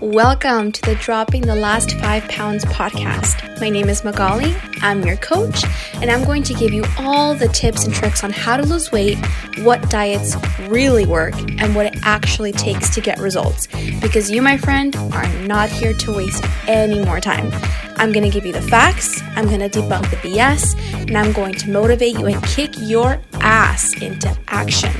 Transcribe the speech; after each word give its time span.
Welcome 0.00 0.72
to 0.72 0.82
the 0.82 0.94
Dropping 0.96 1.46
the 1.46 1.54
Last 1.54 1.92
Five 1.92 2.28
Pounds 2.28 2.66
podcast. 2.66 3.58
My 3.62 3.70
name 3.70 3.88
is 3.88 4.04
Magali, 4.04 4.54
I'm 4.82 5.02
your 5.02 5.16
coach, 5.16 5.64
and 5.94 6.10
I'm 6.10 6.22
going 6.26 6.42
to 6.42 6.52
give 6.52 6.70
you 6.70 6.84
all 6.98 7.34
the 7.34 7.48
tips 7.48 7.86
and 7.86 7.94
tricks 7.94 8.22
on 8.22 8.30
how 8.30 8.58
to 8.58 8.62
lose 8.62 8.92
weight, 8.92 9.16
what 9.60 9.88
diets 9.88 10.36
really 10.68 11.06
work, 11.06 11.32
and 11.62 11.74
what 11.74 11.86
it 11.86 11.96
actually 12.02 12.52
takes 12.52 12.94
to 12.94 13.00
get 13.00 13.18
results. 13.18 13.68
Because 14.02 14.30
you, 14.30 14.42
my 14.42 14.58
friend, 14.58 14.94
are 14.96 15.26
not 15.44 15.70
here 15.70 15.94
to 15.94 16.12
waste 16.12 16.44
any 16.68 17.02
more 17.02 17.18
time. 17.18 17.50
I'm 17.96 18.12
going 18.12 18.24
to 18.24 18.30
give 18.30 18.44
you 18.44 18.52
the 18.52 18.60
facts, 18.60 19.22
I'm 19.34 19.46
going 19.46 19.60
to 19.60 19.70
debunk 19.70 20.10
the 20.10 20.16
BS, 20.16 20.76
and 21.08 21.16
I'm 21.16 21.32
going 21.32 21.54
to 21.54 21.70
motivate 21.70 22.18
you 22.18 22.26
and 22.26 22.42
kick 22.42 22.74
your 22.80 23.18
ass 23.40 23.94
into 24.02 24.36
action. 24.48 24.92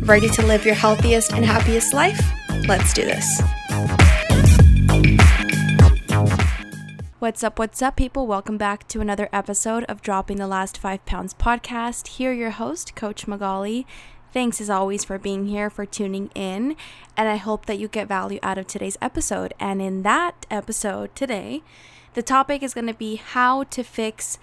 Ready 0.00 0.30
to 0.30 0.46
live 0.46 0.64
your 0.64 0.74
healthiest 0.74 1.34
and 1.34 1.44
happiest 1.44 1.92
life? 1.92 2.18
Let's 2.66 2.94
do 2.94 3.04
this. 3.04 3.42
What's 7.22 7.44
up, 7.44 7.56
what's 7.56 7.80
up, 7.80 7.94
people? 7.94 8.26
Welcome 8.26 8.58
back 8.58 8.88
to 8.88 9.00
another 9.00 9.28
episode 9.32 9.84
of 9.84 10.02
Dropping 10.02 10.38
the 10.38 10.48
Last 10.48 10.76
Five 10.76 11.06
Pounds 11.06 11.32
podcast. 11.32 12.08
Here, 12.08 12.32
your 12.32 12.50
host, 12.50 12.96
Coach 12.96 13.28
Magali. 13.28 13.86
Thanks 14.32 14.60
as 14.60 14.68
always 14.68 15.04
for 15.04 15.18
being 15.20 15.46
here, 15.46 15.70
for 15.70 15.86
tuning 15.86 16.32
in, 16.34 16.74
and 17.16 17.28
I 17.28 17.36
hope 17.36 17.66
that 17.66 17.78
you 17.78 17.86
get 17.86 18.08
value 18.08 18.40
out 18.42 18.58
of 18.58 18.66
today's 18.66 18.98
episode. 19.00 19.54
And 19.60 19.80
in 19.80 20.02
that 20.02 20.46
episode 20.50 21.14
today, 21.14 21.62
the 22.14 22.24
topic 22.24 22.60
is 22.60 22.74
going 22.74 22.88
to 22.88 22.92
be 22.92 23.14
how 23.14 23.62
to 23.62 23.84
fix 23.84 24.38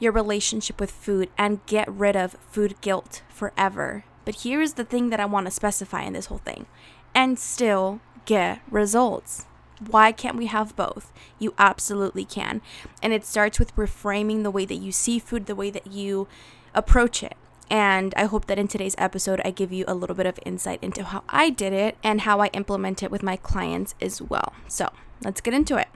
your 0.00 0.10
relationship 0.10 0.80
with 0.80 0.90
food 0.90 1.28
and 1.38 1.64
get 1.66 1.88
rid 1.88 2.16
of 2.16 2.36
food 2.50 2.80
guilt 2.80 3.22
forever. 3.28 4.06
But 4.24 4.40
here's 4.42 4.72
the 4.72 4.82
thing 4.82 5.10
that 5.10 5.20
I 5.20 5.24
want 5.24 5.46
to 5.46 5.52
specify 5.52 6.02
in 6.02 6.14
this 6.14 6.26
whole 6.26 6.38
thing 6.38 6.66
and 7.14 7.38
still 7.38 8.00
get 8.24 8.60
results. 8.68 9.46
Why 9.78 10.12
can't 10.12 10.36
we 10.36 10.46
have 10.46 10.76
both? 10.76 11.12
You 11.38 11.54
absolutely 11.58 12.24
can. 12.24 12.60
And 13.02 13.12
it 13.12 13.24
starts 13.24 13.58
with 13.58 13.74
reframing 13.76 14.42
the 14.42 14.50
way 14.50 14.64
that 14.64 14.76
you 14.76 14.92
see 14.92 15.18
food, 15.18 15.46
the 15.46 15.54
way 15.54 15.70
that 15.70 15.86
you 15.86 16.28
approach 16.74 17.22
it. 17.22 17.36
And 17.70 18.14
I 18.16 18.24
hope 18.24 18.46
that 18.46 18.58
in 18.58 18.68
today's 18.68 18.94
episode, 18.98 19.40
I 19.44 19.50
give 19.50 19.72
you 19.72 19.84
a 19.88 19.94
little 19.94 20.14
bit 20.14 20.26
of 20.26 20.38
insight 20.44 20.78
into 20.82 21.04
how 21.04 21.24
I 21.28 21.50
did 21.50 21.72
it 21.72 21.96
and 22.04 22.20
how 22.20 22.40
I 22.40 22.48
implement 22.48 23.02
it 23.02 23.10
with 23.10 23.22
my 23.22 23.36
clients 23.36 23.94
as 24.00 24.20
well. 24.20 24.52
So 24.68 24.90
let's 25.24 25.40
get 25.40 25.54
into 25.54 25.76
it. 25.76 25.88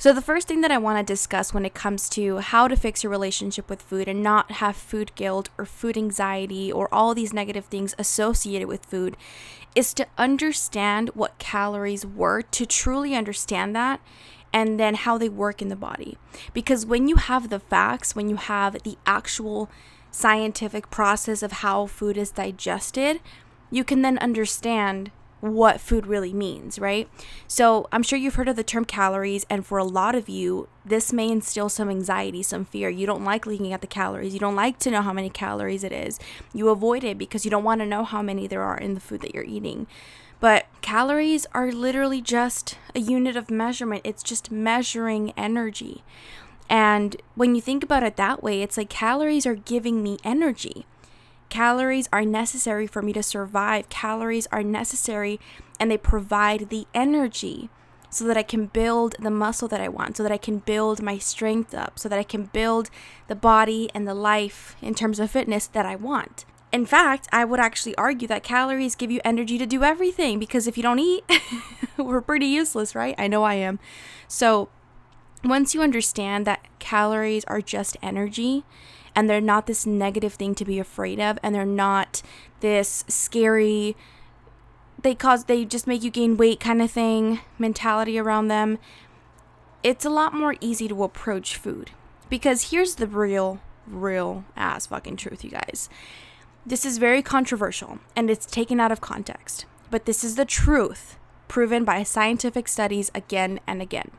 So, 0.00 0.14
the 0.14 0.22
first 0.22 0.48
thing 0.48 0.62
that 0.62 0.70
I 0.70 0.78
want 0.78 0.96
to 0.96 1.12
discuss 1.12 1.52
when 1.52 1.66
it 1.66 1.74
comes 1.74 2.08
to 2.10 2.38
how 2.38 2.68
to 2.68 2.74
fix 2.74 3.04
your 3.04 3.10
relationship 3.10 3.68
with 3.68 3.82
food 3.82 4.08
and 4.08 4.22
not 4.22 4.52
have 4.52 4.74
food 4.74 5.14
guilt 5.14 5.50
or 5.58 5.66
food 5.66 5.98
anxiety 5.98 6.72
or 6.72 6.88
all 6.90 7.14
these 7.14 7.34
negative 7.34 7.66
things 7.66 7.94
associated 7.98 8.66
with 8.66 8.86
food 8.86 9.18
is 9.74 9.94
to 9.94 10.06
understand 10.18 11.10
what 11.14 11.38
calories 11.38 12.04
were, 12.04 12.42
to 12.42 12.66
truly 12.66 13.14
understand 13.14 13.74
that, 13.76 14.00
and 14.52 14.80
then 14.80 14.94
how 14.94 15.16
they 15.16 15.28
work 15.28 15.62
in 15.62 15.68
the 15.68 15.76
body. 15.76 16.18
Because 16.52 16.84
when 16.84 17.08
you 17.08 17.16
have 17.16 17.48
the 17.48 17.60
facts, 17.60 18.16
when 18.16 18.28
you 18.28 18.36
have 18.36 18.82
the 18.82 18.98
actual 19.06 19.70
scientific 20.10 20.90
process 20.90 21.42
of 21.42 21.52
how 21.52 21.86
food 21.86 22.16
is 22.16 22.32
digested, 22.32 23.20
you 23.70 23.84
can 23.84 24.02
then 24.02 24.18
understand 24.18 25.12
what 25.40 25.80
food 25.80 26.06
really 26.06 26.32
means, 26.32 26.78
right? 26.78 27.08
So 27.46 27.88
I'm 27.92 28.02
sure 28.02 28.18
you've 28.18 28.34
heard 28.34 28.48
of 28.48 28.56
the 28.56 28.64
term 28.64 28.84
calories, 28.84 29.46
and 29.48 29.64
for 29.64 29.78
a 29.78 29.84
lot 29.84 30.14
of 30.14 30.28
you, 30.28 30.68
this 30.84 31.12
may 31.12 31.30
instill 31.30 31.68
some 31.68 31.90
anxiety, 31.90 32.42
some 32.42 32.64
fear. 32.64 32.88
You 32.88 33.06
don't 33.06 33.24
like 33.24 33.46
looking 33.46 33.72
at 33.72 33.80
the 33.80 33.86
calories. 33.86 34.34
You 34.34 34.40
don't 34.40 34.56
like 34.56 34.78
to 34.80 34.90
know 34.90 35.02
how 35.02 35.12
many 35.12 35.30
calories 35.30 35.84
it 35.84 35.92
is. 35.92 36.18
You 36.52 36.68
avoid 36.68 37.04
it 37.04 37.18
because 37.18 37.44
you 37.44 37.50
don't 37.50 37.64
want 37.64 37.80
to 37.80 37.86
know 37.86 38.04
how 38.04 38.22
many 38.22 38.46
there 38.46 38.62
are 38.62 38.78
in 38.78 38.94
the 38.94 39.00
food 39.00 39.20
that 39.22 39.34
you're 39.34 39.44
eating. 39.44 39.86
But 40.40 40.66
calories 40.80 41.46
are 41.52 41.70
literally 41.70 42.22
just 42.22 42.78
a 42.94 43.00
unit 43.00 43.36
of 43.36 43.50
measurement, 43.50 44.02
it's 44.04 44.22
just 44.22 44.50
measuring 44.50 45.32
energy. 45.36 46.02
And 46.70 47.16
when 47.34 47.54
you 47.54 47.60
think 47.60 47.82
about 47.82 48.04
it 48.04 48.16
that 48.16 48.42
way, 48.42 48.62
it's 48.62 48.76
like 48.76 48.88
calories 48.88 49.44
are 49.44 49.56
giving 49.56 50.02
me 50.02 50.18
energy. 50.24 50.86
Calories 51.50 52.08
are 52.12 52.24
necessary 52.24 52.86
for 52.86 53.02
me 53.02 53.12
to 53.12 53.22
survive. 53.22 53.88
Calories 53.88 54.46
are 54.52 54.62
necessary 54.62 55.38
and 55.78 55.90
they 55.90 55.98
provide 55.98 56.70
the 56.70 56.86
energy 56.94 57.68
so 58.08 58.24
that 58.24 58.36
I 58.36 58.42
can 58.42 58.66
build 58.66 59.16
the 59.20 59.30
muscle 59.30 59.68
that 59.68 59.80
I 59.80 59.88
want, 59.88 60.16
so 60.16 60.22
that 60.22 60.32
I 60.32 60.36
can 60.36 60.58
build 60.58 61.02
my 61.02 61.18
strength 61.18 61.74
up, 61.74 61.98
so 61.98 62.08
that 62.08 62.18
I 62.18 62.22
can 62.22 62.44
build 62.44 62.90
the 63.28 63.36
body 63.36 63.88
and 63.94 64.06
the 64.06 64.14
life 64.14 64.76
in 64.80 64.94
terms 64.94 65.20
of 65.20 65.30
fitness 65.30 65.66
that 65.68 65.86
I 65.86 65.96
want. 65.96 66.44
In 66.72 66.86
fact, 66.86 67.28
I 67.32 67.44
would 67.44 67.60
actually 67.60 67.96
argue 67.96 68.28
that 68.28 68.42
calories 68.44 68.94
give 68.94 69.10
you 69.10 69.20
energy 69.24 69.58
to 69.58 69.66
do 69.66 69.82
everything 69.82 70.38
because 70.38 70.66
if 70.66 70.76
you 70.76 70.82
don't 70.82 70.98
eat, 71.00 71.24
we're 71.96 72.20
pretty 72.20 72.46
useless, 72.46 72.94
right? 72.94 73.14
I 73.18 73.26
know 73.26 73.42
I 73.42 73.54
am. 73.54 73.80
So, 74.28 74.68
once 75.42 75.74
you 75.74 75.82
understand 75.82 76.46
that 76.46 76.66
calories 76.78 77.44
are 77.46 77.60
just 77.60 77.96
energy, 78.02 78.64
and 79.14 79.28
they're 79.28 79.40
not 79.40 79.66
this 79.66 79.86
negative 79.86 80.34
thing 80.34 80.54
to 80.54 80.64
be 80.64 80.78
afraid 80.78 81.20
of 81.20 81.38
and 81.42 81.54
they're 81.54 81.64
not 81.64 82.22
this 82.60 83.04
scary 83.08 83.96
they 85.02 85.14
cause 85.14 85.44
they 85.44 85.64
just 85.64 85.86
make 85.86 86.02
you 86.02 86.10
gain 86.10 86.36
weight 86.36 86.60
kind 86.60 86.82
of 86.82 86.90
thing 86.90 87.40
mentality 87.58 88.18
around 88.18 88.48
them. 88.48 88.78
It's 89.82 90.04
a 90.04 90.10
lot 90.10 90.34
more 90.34 90.56
easy 90.60 90.88
to 90.88 91.04
approach 91.04 91.56
food 91.56 91.90
because 92.28 92.70
here's 92.70 92.96
the 92.96 93.06
real 93.06 93.60
real 93.86 94.44
ass 94.56 94.86
fucking 94.86 95.16
truth 95.16 95.42
you 95.42 95.50
guys. 95.50 95.88
This 96.66 96.84
is 96.84 96.98
very 96.98 97.22
controversial 97.22 97.98
and 98.14 98.30
it's 98.30 98.46
taken 98.46 98.78
out 98.78 98.92
of 98.92 99.00
context 99.00 99.64
but 99.90 100.04
this 100.04 100.22
is 100.22 100.36
the 100.36 100.44
truth 100.44 101.16
proven 101.48 101.84
by 101.84 102.02
scientific 102.02 102.68
studies 102.68 103.10
again 103.14 103.58
and 103.66 103.82
again. 103.82 104.10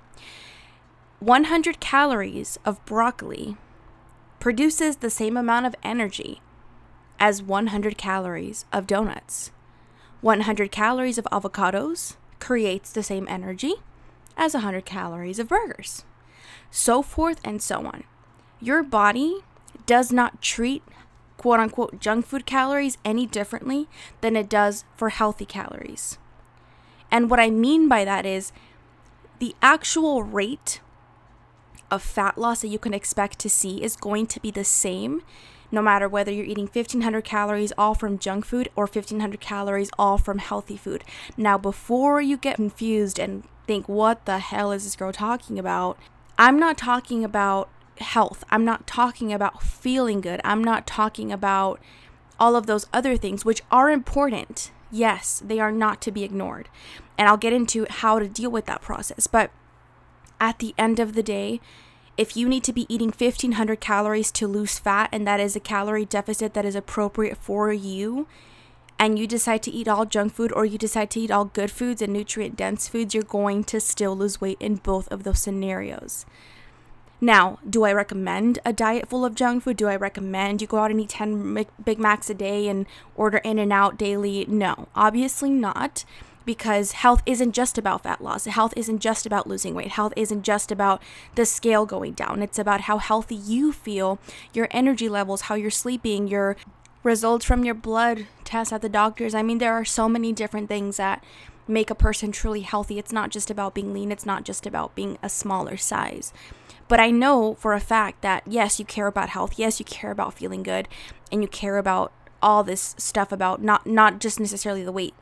100 1.19 1.79
calories 1.79 2.58
of 2.66 2.84
broccoli 2.85 3.56
produces 4.41 4.97
the 4.97 5.09
same 5.09 5.38
amount 5.38 5.68
of 5.68 5.75
energy 5.84 6.41
as 7.19 7.44
100 7.44 7.97
calories 7.97 8.66
of 8.74 8.88
donuts. 8.88 9.52
100 10.22 10.72
calories 10.72 11.19
of 11.19 11.25
avocados 11.25 12.16
creates 12.40 12.91
the 12.91 13.03
same 13.03 13.28
energy 13.29 13.75
as 14.35 14.56
100 14.56 14.84
calories 14.84 15.38
of 15.38 15.47
burgers. 15.47 16.03
So 16.72 17.03
forth 17.03 17.40
and 17.46 17.62
so 17.62 17.85
on. 17.85 18.03
Your 18.59 18.81
body 18.81 19.41
does 19.85 20.12
not 20.12 20.41
treat 20.41 20.81
quote 21.38 21.59
unquote 21.59 22.00
junk 22.00 22.25
food 22.25 22.46
calories 22.46 22.97
any 23.06 23.28
differently 23.28 23.88
than 24.22 24.35
it 24.35 24.50
does 24.50 24.85
for 24.96 25.09
healthy 25.09 25.46
calories. 25.46 26.18
And 27.12 27.29
what 27.29 27.40
I 27.40 27.52
mean 27.52 27.88
by 27.88 28.06
that 28.06 28.25
is 28.25 28.52
the 29.38 29.56
actual 29.62 30.23
rate 30.23 30.81
of 31.91 32.02
fat 32.02 32.38
loss 32.38 32.62
that 32.62 32.69
you 32.69 32.79
can 32.79 32.94
expect 32.94 33.38
to 33.40 33.50
see 33.50 33.84
is 33.84 33.96
going 33.96 34.25
to 34.28 34.40
be 34.40 34.50
the 34.50 34.63
same 34.63 35.22
no 35.72 35.81
matter 35.81 36.07
whether 36.07 36.31
you're 36.31 36.46
eating 36.46 36.68
1500 36.68 37.24
calories 37.24 37.72
all 37.78 37.96
from 37.96 38.19
junk 38.19 38.46
food 38.46 38.69
or 38.75 38.84
1500 38.84 39.40
calories 39.40 39.90
all 39.97 40.18
from 40.18 40.38
healthy 40.38 40.78
food. 40.78 41.03
Now, 41.38 41.57
before 41.57 42.22
you 42.22 42.38
get 42.38 42.57
confused 42.57 43.18
and 43.19 43.44
think, 43.66 43.88
what 43.88 44.25
the 44.25 44.40
hell 44.40 44.72
is 44.72 44.84
this 44.84 44.96
girl 44.96 45.13
talking 45.13 45.57
about? 45.57 45.97
I'm 46.38 46.59
not 46.59 46.78
talking 46.78 47.24
about 47.24 47.69
health. 48.00 48.44
I'm 48.50 48.66
not 48.66 48.85
talking 48.85 49.31
about 49.31 49.63
feeling 49.63 50.22
good. 50.22 50.41
I'm 50.44 50.63
not 50.63 50.85
talking 50.85 51.31
about 51.31 51.79
all 52.40 52.56
of 52.56 52.66
those 52.66 52.88
other 52.91 53.16
things, 53.16 53.46
which 53.46 53.62
are 53.72 53.90
important. 53.90 54.72
Yes, 54.91 55.41
they 55.46 55.59
are 55.59 55.72
not 55.72 56.02
to 56.02 56.12
be 56.12 56.23
ignored. 56.23 56.68
And 57.18 57.29
I'll 57.29 57.38
get 57.38 57.53
into 57.53 57.85
how 57.90 58.19
to 58.19 58.28
deal 58.28 58.50
with 58.50 58.66
that 58.66 58.81
process. 58.81 59.28
But 59.28 59.52
at 60.41 60.59
the 60.59 60.74
end 60.78 61.00
of 61.00 61.13
the 61.13 61.24
day, 61.24 61.62
if 62.18 62.35
you 62.35 62.50
need 62.50 62.66
to 62.66 62.74
be 62.74 62.94
eating 62.94 63.13
1500 63.18 63.79
calories 63.79 64.31
to 64.34 64.47
lose 64.47 64.78
fat 64.78 65.07
and 65.13 65.25
that 65.25 65.40
is 65.40 65.56
a 65.56 65.62
calorie 65.62 66.06
deficit 66.06 66.53
that 66.53 66.66
is 66.66 66.75
appropriate 66.75 67.38
for 67.38 67.72
you, 67.72 68.28
and 69.00 69.18
you 69.18 69.25
decide 69.25 69.63
to 69.63 69.72
eat 69.72 69.88
all 69.88 70.06
junk 70.06 70.34
food 70.34 70.52
or 70.52 70.66
you 70.66 70.78
decide 70.78 71.09
to 71.12 71.19
eat 71.19 71.31
all 71.31 71.46
good 71.46 71.72
foods 71.72 72.02
and 72.02 72.13
nutrient 72.13 72.56
dense 72.56 72.88
foods, 72.88 73.13
you're 73.13 73.24
going 73.24 73.64
to 73.64 73.79
still 73.79 74.16
lose 74.16 74.41
weight 74.41 74.58
in 74.59 74.76
both 74.76 75.08
of 75.11 75.23
those 75.23 75.40
scenarios. 75.40 76.26
Now, 77.20 77.59
do 77.67 77.84
I 77.84 77.94
recommend 77.94 78.59
a 78.66 78.73
diet 78.73 79.09
full 79.09 79.26
of 79.26 79.35
junk 79.35 79.64
food? 79.64 79.78
Do 79.78 79.87
I 79.87 79.96
recommend 79.96 80.61
you 80.61 80.67
go 80.67 80.79
out 80.79 80.91
and 80.91 80.99
eat 80.99 81.09
10 81.09 81.66
Big 81.84 81.99
Macs 81.99 82.29
a 82.29 82.34
day 82.34 82.67
and 82.67 82.85
order 83.16 83.37
In-N-Out 83.37 83.97
daily? 83.97 84.46
No, 84.47 84.87
obviously 84.96 85.49
not 85.49 86.03
because 86.46 86.93
health 86.93 87.22
isn't 87.26 87.53
just 87.53 87.78
about 87.78 88.03
fat 88.03 88.22
loss. 88.22 88.46
Health 88.46 88.73
isn't 88.76 88.99
just 88.99 89.26
about 89.26 89.47
losing 89.47 89.76
weight. 89.76 89.90
Health 89.90 90.14
isn't 90.16 90.43
just 90.43 90.72
about 90.72 91.02
the 91.35 91.46
scale 91.46 91.85
going 91.85 92.14
down. 92.14 92.41
It's 92.41 92.59
about 92.59 92.82
how 92.82 92.97
healthy 92.97 93.35
you 93.35 93.72
feel, 93.72 94.20
your 94.53 94.67
energy 94.72 95.09
levels, 95.09 95.41
how 95.41 95.55
you're 95.55 95.70
sleeping, 95.70 96.28
your 96.28 96.55
results 97.03 97.46
from 97.46 97.64
your 97.64 97.76
blood 97.76 98.28
tests 98.43 98.73
at 98.73 98.82
the 98.82 98.90
doctors. 98.90 99.34
I 99.34 99.43
mean, 99.43 99.58
there 99.58 99.73
are 99.73 99.85
so 99.85 100.08
many 100.08 100.34
different 100.34 100.67
things 100.67 100.97
that 100.97 101.23
make 101.67 101.90
a 101.90 101.96
person 101.96 102.32
truly 102.32 102.61
healthy. 102.61 102.99
It's 102.99 103.14
not 103.14 103.29
just 103.29 103.49
about 103.49 103.73
being 103.73 103.94
lean, 103.94 104.11
it's 104.11 104.26
not 104.26 104.44
just 104.44 104.66
about 104.66 104.96
being 104.96 105.17
a 105.23 105.29
smaller 105.29 105.78
size. 105.78 106.34
But 106.87 106.99
I 106.99 107.09
know 107.09 107.55
for 107.55 107.73
a 107.73 107.79
fact 107.79 108.22
that 108.22 108.44
yes, 108.46 108.79
you 108.79 108.85
care 108.85 109.08
about 109.08 109.29
health. 109.29 109.58
Yes, 109.58 109.79
you 109.79 109.85
care 109.85 110.11
about 110.11 110.34
feeling 110.34 110.64
good 110.64 110.87
and 111.32 111.41
you 111.41 111.47
care 111.47 111.78
about 111.78 112.11
all 112.41 112.64
this 112.64 112.96
stuff 112.97 113.32
about 113.32 113.61
not 113.61 113.85
not 113.85 114.20
just 114.20 114.40
necessarily 114.40 114.84
the 114.84 114.91
weight 114.91 115.14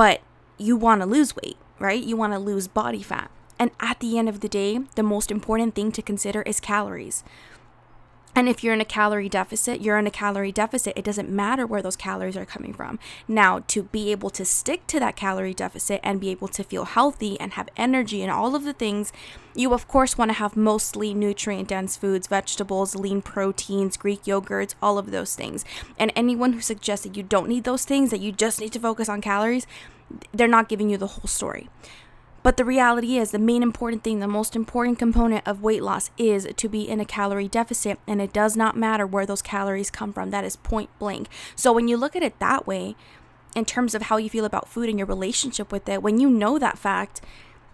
but 0.00 0.22
you 0.56 0.78
want 0.78 1.02
to 1.02 1.06
lose 1.06 1.36
weight, 1.36 1.58
right? 1.78 2.02
You 2.02 2.16
want 2.16 2.32
to 2.32 2.38
lose 2.38 2.68
body 2.68 3.02
fat. 3.02 3.30
And 3.58 3.70
at 3.80 4.00
the 4.00 4.18
end 4.18 4.30
of 4.30 4.40
the 4.40 4.48
day, 4.48 4.78
the 4.94 5.02
most 5.02 5.30
important 5.30 5.74
thing 5.74 5.92
to 5.92 6.00
consider 6.00 6.40
is 6.40 6.58
calories. 6.58 7.22
And 8.34 8.48
if 8.48 8.62
you're 8.62 8.74
in 8.74 8.80
a 8.80 8.84
calorie 8.84 9.28
deficit, 9.28 9.80
you're 9.80 9.98
in 9.98 10.06
a 10.06 10.10
calorie 10.10 10.52
deficit. 10.52 10.96
It 10.96 11.04
doesn't 11.04 11.28
matter 11.28 11.66
where 11.66 11.82
those 11.82 11.96
calories 11.96 12.36
are 12.36 12.46
coming 12.46 12.72
from. 12.72 12.98
Now, 13.26 13.60
to 13.68 13.82
be 13.82 14.12
able 14.12 14.30
to 14.30 14.44
stick 14.44 14.86
to 14.88 15.00
that 15.00 15.16
calorie 15.16 15.52
deficit 15.52 16.00
and 16.04 16.20
be 16.20 16.30
able 16.30 16.48
to 16.48 16.62
feel 16.62 16.84
healthy 16.84 17.38
and 17.40 17.54
have 17.54 17.68
energy 17.76 18.22
and 18.22 18.30
all 18.30 18.54
of 18.54 18.64
the 18.64 18.72
things, 18.72 19.12
you 19.54 19.74
of 19.74 19.88
course 19.88 20.16
want 20.16 20.30
to 20.30 20.36
have 20.36 20.56
mostly 20.56 21.12
nutrient 21.12 21.68
dense 21.68 21.96
foods, 21.96 22.28
vegetables, 22.28 22.94
lean 22.94 23.20
proteins, 23.20 23.96
Greek 23.96 24.22
yogurts, 24.22 24.74
all 24.80 24.96
of 24.96 25.10
those 25.10 25.34
things. 25.34 25.64
And 25.98 26.12
anyone 26.14 26.52
who 26.52 26.60
suggests 26.60 27.04
that 27.04 27.16
you 27.16 27.24
don't 27.24 27.48
need 27.48 27.64
those 27.64 27.84
things, 27.84 28.10
that 28.10 28.20
you 28.20 28.30
just 28.30 28.60
need 28.60 28.72
to 28.72 28.80
focus 28.80 29.08
on 29.08 29.20
calories, 29.20 29.66
they're 30.32 30.48
not 30.48 30.68
giving 30.68 30.88
you 30.88 30.96
the 30.96 31.06
whole 31.08 31.28
story. 31.28 31.68
But 32.42 32.56
the 32.56 32.64
reality 32.64 33.18
is, 33.18 33.30
the 33.30 33.38
main 33.38 33.62
important 33.62 34.02
thing, 34.02 34.20
the 34.20 34.26
most 34.26 34.56
important 34.56 34.98
component 34.98 35.46
of 35.46 35.62
weight 35.62 35.82
loss 35.82 36.10
is 36.16 36.48
to 36.56 36.68
be 36.68 36.88
in 36.88 36.98
a 37.00 37.04
calorie 37.04 37.48
deficit, 37.48 37.98
and 38.06 38.20
it 38.20 38.32
does 38.32 38.56
not 38.56 38.76
matter 38.76 39.06
where 39.06 39.26
those 39.26 39.42
calories 39.42 39.90
come 39.90 40.12
from. 40.12 40.30
That 40.30 40.44
is 40.44 40.56
point 40.56 40.88
blank. 40.98 41.28
So 41.54 41.72
when 41.72 41.86
you 41.86 41.96
look 41.96 42.16
at 42.16 42.22
it 42.22 42.38
that 42.38 42.66
way, 42.66 42.96
in 43.54 43.64
terms 43.64 43.94
of 43.94 44.02
how 44.02 44.16
you 44.16 44.30
feel 44.30 44.44
about 44.44 44.68
food 44.68 44.88
and 44.88 44.98
your 44.98 45.06
relationship 45.06 45.70
with 45.70 45.88
it, 45.88 46.02
when 46.02 46.18
you 46.18 46.30
know 46.30 46.58
that 46.58 46.78
fact, 46.78 47.20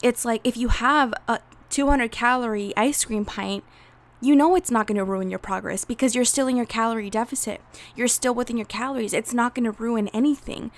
it's 0.02 0.24
like 0.24 0.40
if 0.42 0.56
you 0.56 0.68
have 0.68 1.14
a 1.28 1.38
200 1.70 2.10
calorie 2.10 2.72
ice 2.76 3.04
cream 3.04 3.24
pint, 3.24 3.62
you 4.20 4.34
know 4.34 4.56
it's 4.56 4.70
not 4.70 4.86
going 4.86 4.96
to 4.96 5.04
ruin 5.04 5.30
your 5.30 5.38
progress 5.38 5.84
because 5.84 6.14
you're 6.14 6.24
still 6.24 6.48
in 6.48 6.56
your 6.56 6.66
calorie 6.66 7.10
deficit. 7.10 7.60
You're 7.94 8.08
still 8.08 8.34
within 8.34 8.56
your 8.56 8.66
calories. 8.66 9.12
It's 9.12 9.34
not 9.34 9.54
going 9.54 9.64
to 9.64 9.72
ruin 9.72 10.08
anything. 10.08 10.70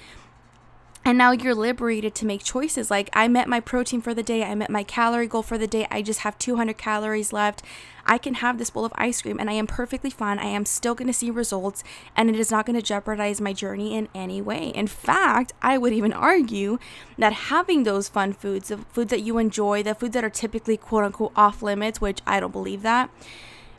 And 1.04 1.16
now 1.16 1.30
you're 1.30 1.54
liberated 1.54 2.14
to 2.16 2.26
make 2.26 2.44
choices. 2.44 2.90
Like, 2.90 3.08
I 3.12 3.28
met 3.28 3.48
my 3.48 3.60
protein 3.60 4.02
for 4.02 4.12
the 4.12 4.22
day, 4.22 4.44
I 4.44 4.54
met 4.54 4.70
my 4.70 4.82
calorie 4.82 5.26
goal 5.26 5.42
for 5.42 5.56
the 5.56 5.66
day, 5.66 5.86
I 5.90 6.02
just 6.02 6.20
have 6.20 6.38
200 6.38 6.76
calories 6.76 7.32
left. 7.32 7.62
I 8.08 8.16
can 8.16 8.34
have 8.34 8.56
this 8.56 8.70
bowl 8.70 8.86
of 8.86 8.92
ice 8.96 9.20
cream 9.20 9.38
and 9.38 9.50
I 9.50 9.52
am 9.52 9.66
perfectly 9.66 10.08
fine. 10.08 10.38
I 10.38 10.46
am 10.46 10.64
still 10.64 10.94
going 10.94 11.08
to 11.08 11.12
see 11.12 11.30
results 11.30 11.84
and 12.16 12.30
it 12.30 12.36
is 12.36 12.50
not 12.50 12.64
going 12.64 12.76
to 12.76 12.82
jeopardize 12.82 13.38
my 13.38 13.52
journey 13.52 13.94
in 13.94 14.08
any 14.14 14.40
way. 14.40 14.68
In 14.68 14.86
fact, 14.86 15.52
I 15.60 15.76
would 15.76 15.92
even 15.92 16.14
argue 16.14 16.78
that 17.18 17.34
having 17.34 17.84
those 17.84 18.08
fun 18.08 18.32
foods, 18.32 18.68
the 18.68 18.78
foods 18.78 19.10
that 19.10 19.20
you 19.20 19.36
enjoy, 19.36 19.82
the 19.82 19.94
foods 19.94 20.14
that 20.14 20.24
are 20.24 20.30
typically 20.30 20.78
quote 20.78 21.04
unquote 21.04 21.32
off 21.36 21.62
limits, 21.62 22.00
which 22.00 22.22
I 22.26 22.40
don't 22.40 22.50
believe 22.50 22.80
that, 22.80 23.10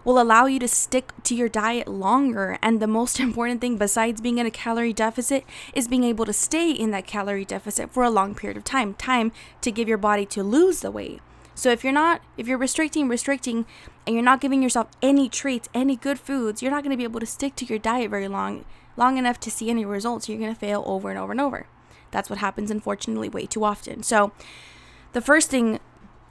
will 0.09 0.19
allow 0.19 0.47
you 0.47 0.57
to 0.57 0.67
stick 0.67 1.11
to 1.21 1.35
your 1.35 1.47
diet 1.47 1.88
longer. 1.88 2.57
And 2.63 2.79
the 2.79 2.88
most 2.88 3.19
important 3.27 3.61
thing, 3.61 3.77
besides 3.77 4.21
being 4.21 4.39
in 4.39 4.45
a 4.47 4.51
calorie 4.51 4.91
deficit, 4.91 5.45
is 5.71 5.88
being 5.88 6.03
able 6.03 6.25
to 6.25 6.33
stay 6.33 6.71
in 6.71 6.89
that 6.91 7.06
calorie 7.06 7.45
deficit 7.45 7.91
for 7.91 8.03
a 8.03 8.09
long 8.09 8.33
period 8.33 8.57
of 8.57 8.63
time 8.63 8.95
time 8.95 9.31
to 9.61 9.71
give 9.71 9.88
your 9.88 10.00
body 10.00 10.25
to 10.25 10.41
lose 10.41 10.79
the 10.79 10.89
weight. 10.89 11.21
So 11.53 11.69
if 11.69 11.83
you're 11.83 11.94
not, 11.94 12.21
if 12.38 12.47
you're 12.47 12.57
restricting, 12.57 13.07
restricting, 13.07 13.67
and 14.07 14.15
you're 14.15 14.23
not 14.23 14.41
giving 14.41 14.63
yourself 14.63 14.88
any 15.03 15.29
treats, 15.29 15.69
any 15.75 15.95
good 15.95 16.19
foods, 16.19 16.63
you're 16.63 16.71
not 16.71 16.83
going 16.83 16.91
to 16.91 16.97
be 16.97 17.03
able 17.03 17.19
to 17.19 17.25
stick 17.27 17.56
to 17.57 17.65
your 17.65 17.77
diet 17.77 18.09
very 18.09 18.27
long, 18.27 18.65
long 18.97 19.17
enough 19.17 19.39
to 19.41 19.51
see 19.51 19.69
any 19.69 19.85
results. 19.85 20.27
You're 20.27 20.39
going 20.39 20.53
to 20.53 20.59
fail 20.59 20.83
over 20.88 21.11
and 21.11 21.19
over 21.19 21.33
and 21.33 21.41
over. 21.41 21.67
That's 22.09 22.31
what 22.31 22.39
happens, 22.39 22.71
unfortunately, 22.71 23.29
way 23.29 23.45
too 23.45 23.63
often. 23.63 24.01
So 24.01 24.31
the 25.11 25.21
first 25.21 25.51
thing 25.51 25.79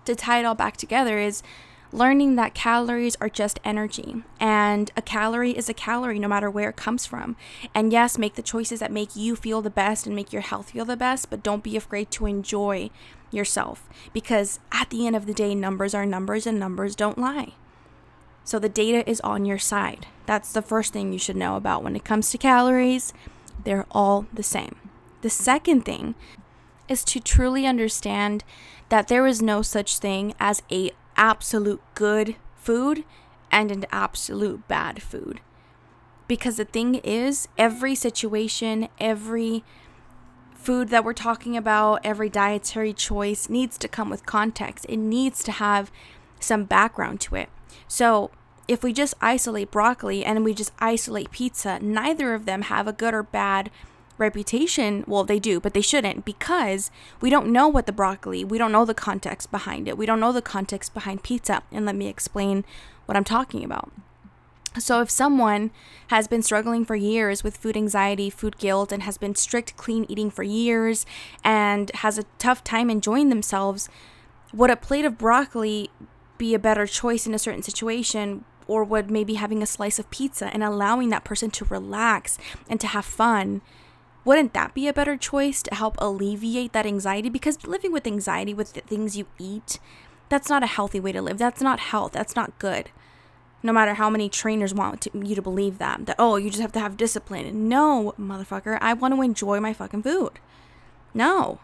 to 0.05 0.17
tie 0.17 0.41
it 0.41 0.45
all 0.45 0.57
back 0.57 0.77
together 0.77 1.19
is 1.19 1.45
learning 1.93 2.37
that 2.37 2.55
calories 2.55 3.17
are 3.21 3.29
just 3.29 3.61
energy 3.65 4.23
and 4.39 4.91
a 4.97 5.03
calorie 5.03 5.57
is 5.57 5.69
a 5.69 5.75
calorie 5.75 6.19
no 6.19 6.29
matter 6.29 6.51
where 6.51 6.71
it 6.71 6.77
comes 6.77 7.07
from. 7.07 7.37
And 7.75 7.93
yes, 7.93 8.19
make 8.19 8.35
the 8.35 8.43
choices 8.43 8.81
that 8.81 8.93
make 8.93 9.17
you 9.17 9.37
feel 9.37 9.63
the 9.63 9.71
best 9.71 10.07
and 10.07 10.15
make 10.15 10.33
your 10.33 10.43
health 10.43 10.71
feel 10.71 10.85
the 10.85 10.97
best, 10.97 11.31
but 11.31 11.43
don't 11.43 11.63
be 11.63 11.77
afraid 11.77 12.11
to 12.13 12.27
enjoy 12.27 12.91
yourself 13.31 13.89
because 14.13 14.61
at 14.73 14.91
the 14.91 15.07
end 15.07 15.17
of 15.17 15.27
the 15.27 15.35
day, 15.35 15.55
numbers 15.55 15.95
are 15.95 16.07
numbers 16.07 16.47
and 16.47 16.59
numbers 16.59 16.95
don't 16.95 17.19
lie. 17.19 17.55
So 18.45 18.59
the 18.59 18.69
data 18.69 19.09
is 19.09 19.21
on 19.21 19.45
your 19.45 19.59
side. 19.59 20.07
That's 20.27 20.53
the 20.53 20.63
first 20.63 20.93
thing 20.93 21.13
you 21.13 21.19
should 21.19 21.37
know 21.37 21.57
about 21.57 21.83
when 21.83 21.97
it 21.97 22.05
comes 22.05 22.31
to 22.31 22.39
calories. 22.39 23.13
They're 23.65 23.87
all 23.91 24.27
the 24.33 24.43
same. 24.43 24.77
The 25.21 25.31
second 25.31 25.85
thing 25.85 26.15
is 26.89 27.05
to 27.05 27.21
truly 27.21 27.67
understand 27.67 28.45
that 28.89 29.09
there 29.09 29.27
is 29.27 29.43
no 29.43 29.61
such 29.61 29.99
thing 29.99 30.35
as 30.41 30.63
a 30.73 30.93
absolute 31.19 31.83
good 31.95 32.37
food 32.57 33.05
and 33.51 33.71
an 33.71 33.85
absolute 33.91 34.67
bad 34.69 35.03
food. 35.03 35.41
Because 36.27 36.57
the 36.57 36.65
thing 36.65 36.97
is, 36.97 37.49
every 37.59 37.95
situation, 37.95 38.89
every 38.99 39.65
food 40.55 40.89
that 40.89 41.05
we're 41.05 41.15
talking 41.15 41.57
about, 41.57 42.01
every 42.05 42.29
dietary 42.29 42.93
choice 42.93 43.49
needs 43.49 43.79
to 43.79 43.89
come 43.89 44.11
with 44.11 44.27
context. 44.27 44.87
It 44.89 44.99
needs 44.99 45.43
to 45.45 45.53
have 45.53 45.91
some 46.41 46.65
background 46.65 47.21
to 47.23 47.37
it. 47.37 47.49
So, 47.87 48.31
if 48.67 48.83
we 48.83 48.93
just 48.93 49.15
isolate 49.23 49.71
broccoli 49.71 50.23
and 50.23 50.45
we 50.45 50.53
just 50.53 50.73
isolate 50.79 51.31
pizza, 51.31 51.79
neither 51.81 52.35
of 52.35 52.45
them 52.45 52.63
have 52.63 52.87
a 52.87 52.93
good 52.93 53.15
or 53.15 53.23
bad 53.23 53.71
reputation. 54.19 55.05
Well, 55.07 55.25
they 55.25 55.39
do, 55.39 55.61
but 55.61 55.75
they 55.75 55.81
shouldn't 55.81 56.25
because 56.25 56.91
we 57.21 57.31
don't 57.31 57.53
know 57.53 57.69
what 57.69 57.87
the 57.87 57.93
broccoli, 57.93 58.45
we 58.45 58.59
don't 58.59 58.73
know 58.73 58.85
the 58.85 58.95
context 58.95 59.51
behind 59.51 59.89
it. 59.89 59.97
We 59.97 60.07
don't 60.07 60.21
know 60.21 60.33
the 60.33 60.43
context 60.43 60.95
behind 60.95 61.23
pizza. 61.23 61.63
And 61.73 61.87
let 61.87 61.97
me 61.97 62.09
explain 62.09 62.65
what 63.07 63.17
I'm 63.17 63.25
talking 63.25 63.65
about. 63.65 63.91
So, 64.77 65.01
if 65.01 65.11
someone 65.11 65.71
has 66.09 66.29
been 66.29 66.43
struggling 66.43 66.85
for 66.85 66.95
years 66.95 67.43
with 67.43 67.57
food 67.57 67.77
anxiety, 67.77 68.31
food 68.31 68.59
guilt, 68.59 68.93
and 68.93 69.03
has 69.03 69.19
been 69.19 69.35
strict 69.35 69.77
clean 69.77 70.05
eating 70.09 70.31
for 70.31 70.43
years 70.43 71.07
and 71.43 71.91
has 71.95 72.19
a 72.19 72.25
tough 72.39 72.63
time 72.63 72.91
enjoying 72.91 73.29
themselves, 73.29 73.89
would 74.53 74.71
a 74.71 74.77
plate 74.77 75.05
of 75.05 75.19
broccoli 75.19 75.91
be 76.37 76.55
a 76.55 76.59
better 76.59 76.87
choice 76.87 77.27
in 77.27 77.35
a 77.35 77.39
certain 77.39 77.63
situation? 77.63 78.45
Or 78.67 78.85
would 78.85 79.11
maybe 79.11 79.35
having 79.35 79.63
a 79.63 79.67
slice 79.67 79.99
of 79.99 80.11
pizza 80.11 80.47
and 80.53 80.63
allowing 80.63 81.09
that 81.09 81.25
person 81.25 81.51
to 81.53 81.65
relax 81.65 82.37
and 82.69 82.79
to 82.81 82.87
have 82.89 83.07
fun 83.07 83.63
wouldn't 84.29 84.53
that 84.53 84.75
be 84.75 84.87
a 84.87 84.93
better 84.93 85.17
choice 85.17 85.63
to 85.63 85.75
help 85.75 85.97
alleviate 85.97 86.75
that 86.75 86.85
anxiety? 86.85 87.31
Because 87.31 87.67
living 87.67 87.93
with 87.93 88.07
anxiety 88.07 88.53
with 88.53 88.75
the 88.75 88.83
things 88.83 89.17
you 89.17 89.27
eat, 89.39 89.81
that's 90.29 90.51
not 90.51 90.63
a 90.63 90.67
healthy 90.67 91.01
way 91.01 91.13
to 91.13 91.23
live. 91.23 91.39
That's 91.39 91.63
not 91.63 91.81
health. 91.81 92.13
That's 92.13 92.37
not 92.37 92.59
good. 92.59 92.91
No 93.63 93.73
matter 93.73 93.95
how 93.95 94.11
many 94.11 94.29
trainers 94.29 94.75
want 94.75 95.01
to, 95.01 95.11
you 95.15 95.35
to 95.35 95.41
believe 95.41 95.79
that, 95.79 96.05
that, 96.05 96.17
oh, 96.19 96.37
you 96.37 96.51
just 96.51 96.61
have 96.61 96.73
to 96.73 96.79
have 96.79 96.99
discipline. 96.99 97.71
No, 97.71 98.13
motherfucker, 98.21 98.77
I 98.83 98.93
want 98.93 99.15
to 99.15 99.23
enjoy 99.23 99.61
my 99.61 99.73
fucking 99.73 100.03
food. 100.03 100.41
No. 101.15 101.61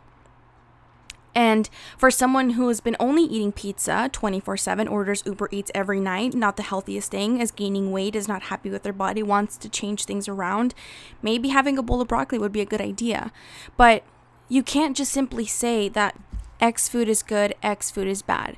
And 1.35 1.69
for 1.99 2.11
someone 2.11 2.51
who 2.51 2.69
has 2.69 2.81
been 2.81 2.97
only 3.01 3.25
eating 3.25 3.53
pizza 3.53 4.09
24 4.13 4.57
7, 4.57 4.89
orders 4.89 5.23
Uber 5.27 5.49
Eats 5.51 5.71
every 5.75 6.01
night, 6.01 6.35
not 6.35 6.57
the 6.57 6.63
healthiest 6.63 7.11
thing, 7.11 7.41
is 7.41 7.51
gaining 7.51 7.91
weight, 7.91 8.15
is 8.15 8.29
not 8.29 8.45
happy 8.45 8.71
with 8.71 8.85
their 8.85 8.93
body, 8.93 9.23
wants 9.23 9.57
to 9.57 9.69
change 9.69 10.05
things 10.05 10.29
around, 10.29 10.75
maybe 11.23 11.49
having 11.49 11.77
a 11.77 11.83
bowl 11.83 12.01
of 12.01 12.09
broccoli 12.09 12.39
would 12.39 12.53
be 12.53 12.61
a 12.61 12.67
good 12.67 12.81
idea. 12.81 13.33
But 13.77 14.05
you 14.49 14.63
can't 14.63 14.97
just 14.97 15.13
simply 15.13 15.47
say 15.47 15.89
that 15.89 16.17
X 16.61 16.89
food 16.89 17.09
is 17.09 17.23
good, 17.23 17.55
X 17.63 17.91
food 17.91 18.07
is 18.07 18.23
bad, 18.23 18.57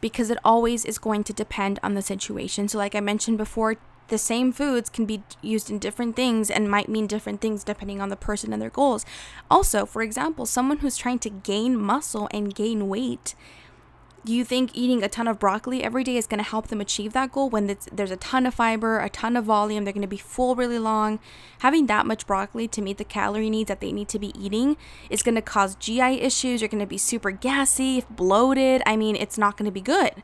because 0.00 0.30
it 0.30 0.38
always 0.44 0.84
is 0.84 0.98
going 0.98 1.24
to 1.24 1.32
depend 1.32 1.80
on 1.82 1.94
the 1.94 2.02
situation. 2.02 2.68
So, 2.68 2.78
like 2.78 2.94
I 2.94 3.00
mentioned 3.00 3.38
before, 3.38 3.76
the 4.08 4.18
same 4.18 4.52
foods 4.52 4.90
can 4.90 5.06
be 5.06 5.22
used 5.42 5.70
in 5.70 5.78
different 5.78 6.16
things 6.16 6.50
and 6.50 6.70
might 6.70 6.88
mean 6.88 7.06
different 7.06 7.40
things 7.40 7.64
depending 7.64 8.00
on 8.00 8.08
the 8.08 8.16
person 8.16 8.52
and 8.52 8.60
their 8.60 8.70
goals. 8.70 9.06
Also, 9.50 9.86
for 9.86 10.02
example, 10.02 10.46
someone 10.46 10.78
who's 10.78 10.96
trying 10.96 11.18
to 11.20 11.30
gain 11.30 11.76
muscle 11.76 12.28
and 12.32 12.54
gain 12.54 12.88
weight, 12.88 13.34
do 14.24 14.34
you 14.34 14.44
think 14.44 14.72
eating 14.74 15.02
a 15.02 15.08
ton 15.08 15.28
of 15.28 15.38
broccoli 15.38 15.82
every 15.82 16.04
day 16.04 16.16
is 16.16 16.26
going 16.26 16.42
to 16.42 16.50
help 16.50 16.68
them 16.68 16.80
achieve 16.80 17.12
that 17.14 17.32
goal 17.32 17.48
when 17.48 17.74
there's 17.90 18.10
a 18.10 18.16
ton 18.16 18.46
of 18.46 18.52
fiber, 18.52 18.98
a 18.98 19.08
ton 19.08 19.36
of 19.36 19.44
volume, 19.44 19.84
they're 19.84 19.92
going 19.92 20.02
to 20.02 20.08
be 20.08 20.18
full 20.18 20.54
really 20.54 20.78
long? 20.78 21.18
Having 21.60 21.86
that 21.86 22.04
much 22.04 22.26
broccoli 22.26 22.68
to 22.68 22.82
meet 22.82 22.98
the 22.98 23.04
calorie 23.04 23.48
needs 23.48 23.68
that 23.68 23.80
they 23.80 23.92
need 23.92 24.08
to 24.08 24.18
be 24.18 24.32
eating 24.38 24.76
is 25.08 25.22
going 25.22 25.36
to 25.36 25.40
cause 25.40 25.76
GI 25.76 26.20
issues. 26.20 26.60
You're 26.60 26.68
going 26.68 26.80
to 26.80 26.86
be 26.86 26.98
super 26.98 27.30
gassy, 27.30 28.04
bloated. 28.10 28.82
I 28.84 28.96
mean, 28.96 29.16
it's 29.16 29.38
not 29.38 29.56
going 29.56 29.66
to 29.66 29.72
be 29.72 29.80
good. 29.80 30.22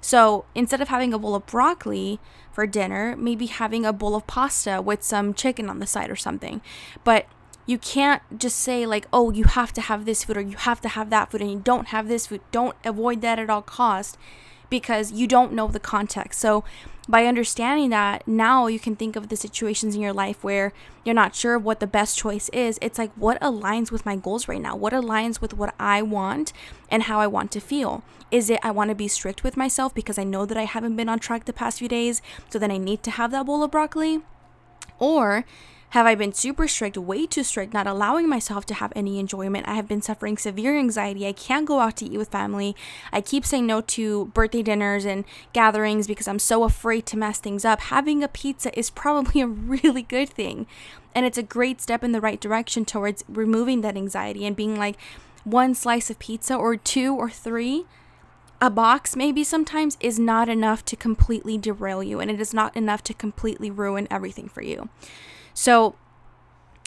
So 0.00 0.46
instead 0.54 0.80
of 0.80 0.88
having 0.88 1.14
a 1.14 1.18
bowl 1.18 1.34
of 1.34 1.46
broccoli 1.46 2.18
for 2.54 2.66
dinner, 2.66 3.16
maybe 3.16 3.46
having 3.46 3.84
a 3.84 3.92
bowl 3.92 4.14
of 4.14 4.26
pasta 4.26 4.80
with 4.80 5.02
some 5.02 5.34
chicken 5.34 5.68
on 5.68 5.80
the 5.80 5.86
side 5.86 6.10
or 6.10 6.16
something. 6.16 6.60
But 7.02 7.26
you 7.66 7.78
can't 7.78 8.22
just 8.36 8.58
say 8.58 8.84
like 8.84 9.06
oh 9.12 9.30
you 9.30 9.44
have 9.44 9.72
to 9.72 9.80
have 9.80 10.04
this 10.04 10.24
food 10.24 10.36
or 10.36 10.40
you 10.42 10.56
have 10.56 10.80
to 10.82 10.88
have 10.88 11.08
that 11.10 11.30
food 11.30 11.40
and 11.40 11.50
you 11.50 11.60
don't 11.60 11.88
have 11.88 12.08
this 12.08 12.26
food 12.26 12.42
don't 12.50 12.76
avoid 12.84 13.22
that 13.22 13.38
at 13.38 13.48
all 13.48 13.62
cost 13.62 14.18
because 14.70 15.12
you 15.12 15.26
don't 15.26 15.52
know 15.52 15.68
the 15.68 15.80
context. 15.80 16.40
So 16.40 16.64
by 17.08 17.26
understanding 17.26 17.90
that 17.90 18.26
now 18.26 18.66
you 18.66 18.78
can 18.78 18.96
think 18.96 19.14
of 19.14 19.28
the 19.28 19.36
situations 19.36 19.94
in 19.94 20.00
your 20.00 20.12
life 20.12 20.42
where 20.42 20.72
you're 21.04 21.14
not 21.14 21.34
sure 21.34 21.54
of 21.54 21.64
what 21.64 21.80
the 21.80 21.86
best 21.86 22.16
choice 22.16 22.48
is. 22.50 22.78
It's 22.80 22.98
like 22.98 23.12
what 23.14 23.40
aligns 23.40 23.90
with 23.90 24.06
my 24.06 24.16
goals 24.16 24.48
right 24.48 24.60
now? 24.60 24.74
What 24.74 24.92
aligns 24.92 25.40
with 25.40 25.52
what 25.54 25.74
i 25.78 26.00
want 26.00 26.52
and 26.90 27.04
how 27.04 27.20
i 27.20 27.26
want 27.26 27.50
to 27.52 27.60
feel? 27.60 28.02
Is 28.30 28.48
it 28.48 28.60
i 28.62 28.70
want 28.70 28.88
to 28.88 28.94
be 28.94 29.08
strict 29.08 29.44
with 29.44 29.56
myself 29.56 29.94
because 29.94 30.18
i 30.18 30.24
know 30.24 30.46
that 30.46 30.56
i 30.56 30.64
haven't 30.64 30.96
been 30.96 31.08
on 31.08 31.18
track 31.18 31.44
the 31.44 31.52
past 31.52 31.78
few 31.78 31.88
days 31.88 32.22
so 32.48 32.58
then 32.58 32.70
i 32.70 32.78
need 32.78 33.02
to 33.02 33.10
have 33.10 33.30
that 33.32 33.46
bowl 33.46 33.62
of 33.62 33.70
broccoli? 33.70 34.22
Or 34.98 35.44
Have 35.94 36.06
I 36.06 36.16
been 36.16 36.32
super 36.32 36.66
strict, 36.66 36.98
way 36.98 37.24
too 37.24 37.44
strict, 37.44 37.72
not 37.72 37.86
allowing 37.86 38.28
myself 38.28 38.66
to 38.66 38.74
have 38.74 38.92
any 38.96 39.20
enjoyment? 39.20 39.68
I 39.68 39.74
have 39.74 39.86
been 39.86 40.02
suffering 40.02 40.36
severe 40.36 40.76
anxiety. 40.76 41.24
I 41.24 41.30
can't 41.30 41.66
go 41.66 41.78
out 41.78 41.98
to 41.98 42.04
eat 42.06 42.18
with 42.18 42.30
family. 42.30 42.74
I 43.12 43.20
keep 43.20 43.46
saying 43.46 43.68
no 43.68 43.80
to 43.80 44.24
birthday 44.34 44.62
dinners 44.62 45.04
and 45.04 45.24
gatherings 45.52 46.08
because 46.08 46.26
I'm 46.26 46.40
so 46.40 46.64
afraid 46.64 47.06
to 47.06 47.16
mess 47.16 47.38
things 47.38 47.64
up. 47.64 47.80
Having 47.80 48.24
a 48.24 48.28
pizza 48.28 48.76
is 48.76 48.90
probably 48.90 49.40
a 49.40 49.46
really 49.46 50.02
good 50.02 50.28
thing. 50.28 50.66
And 51.14 51.24
it's 51.24 51.38
a 51.38 51.44
great 51.44 51.80
step 51.80 52.02
in 52.02 52.10
the 52.10 52.20
right 52.20 52.40
direction 52.40 52.84
towards 52.84 53.24
removing 53.28 53.82
that 53.82 53.96
anxiety 53.96 54.44
and 54.44 54.56
being 54.56 54.76
like, 54.76 54.96
one 55.44 55.76
slice 55.76 56.10
of 56.10 56.18
pizza 56.18 56.56
or 56.56 56.74
two 56.74 57.14
or 57.14 57.30
three 57.30 57.84
a 58.60 58.68
box 58.68 59.14
maybe 59.14 59.44
sometimes 59.44 59.96
is 60.00 60.18
not 60.18 60.48
enough 60.48 60.84
to 60.86 60.96
completely 60.96 61.56
derail 61.56 62.02
you 62.02 62.18
and 62.18 62.32
it 62.32 62.40
is 62.40 62.52
not 62.52 62.76
enough 62.76 63.04
to 63.04 63.14
completely 63.14 63.70
ruin 63.70 64.08
everything 64.10 64.48
for 64.48 64.62
you. 64.62 64.88
So 65.54 65.94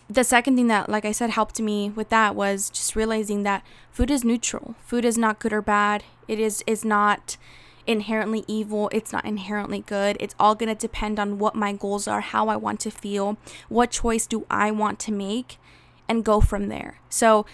the 0.09 0.23
second 0.23 0.55
thing 0.55 0.67
that 0.67 0.89
like 0.89 1.05
I 1.05 1.11
said 1.11 1.31
helped 1.31 1.59
me 1.59 1.89
with 1.89 2.09
that 2.09 2.35
was 2.35 2.69
just 2.69 2.95
realizing 2.95 3.43
that 3.43 3.63
food 3.91 4.11
is 4.11 4.23
neutral. 4.23 4.75
Food 4.85 5.03
is 5.03 5.17
not 5.17 5.39
good 5.39 5.53
or 5.53 5.61
bad. 5.61 6.03
It 6.27 6.39
is 6.39 6.63
is 6.67 6.85
not 6.85 7.37
inherently 7.85 8.43
evil. 8.47 8.89
It's 8.91 9.13
not 9.13 9.25
inherently 9.25 9.79
good. 9.79 10.17
It's 10.19 10.35
all 10.39 10.55
going 10.55 10.69
to 10.69 10.75
depend 10.75 11.19
on 11.19 11.39
what 11.39 11.55
my 11.55 11.71
goals 11.73 12.07
are, 12.07 12.19
how 12.19 12.49
I 12.49 12.57
want 12.57 12.81
to 12.81 12.91
feel, 12.91 13.37
what 13.69 13.91
choice 13.91 14.27
do 14.27 14.45
I 14.49 14.71
want 14.71 14.99
to 14.99 15.11
make 15.11 15.57
and 16.07 16.23
go 16.23 16.41
from 16.41 16.67
there. 16.67 16.99
So 17.09 17.45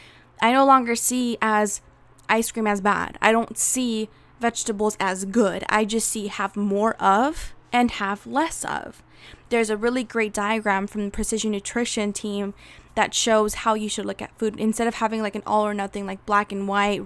I 0.41 0.51
no 0.51 0.65
longer 0.65 0.95
see 0.95 1.37
as 1.41 1.81
ice 2.27 2.51
cream 2.51 2.67
as 2.67 2.81
bad. 2.81 3.17
I 3.21 3.31
don't 3.31 3.57
see 3.57 4.09
vegetables 4.39 4.97
as 4.99 5.25
good. 5.25 5.63
I 5.69 5.85
just 5.85 6.09
see 6.09 6.27
have 6.27 6.55
more 6.55 6.95
of 6.95 7.53
and 7.71 7.91
have 7.91 8.25
less 8.25 8.65
of. 8.65 9.03
There's 9.49 9.69
a 9.69 9.77
really 9.77 10.03
great 10.03 10.33
diagram 10.33 10.87
from 10.87 11.05
the 11.05 11.11
precision 11.11 11.51
nutrition 11.51 12.13
team 12.13 12.53
that 12.95 13.13
shows 13.13 13.55
how 13.55 13.73
you 13.73 13.89
should 13.89 14.05
look 14.05 14.21
at 14.21 14.37
food. 14.37 14.59
Instead 14.59 14.87
of 14.87 14.95
having 14.95 15.21
like 15.21 15.35
an 15.35 15.43
all 15.45 15.65
or 15.65 15.73
nothing 15.73 16.05
like 16.05 16.25
black 16.25 16.51
and 16.51 16.67
white 16.67 17.03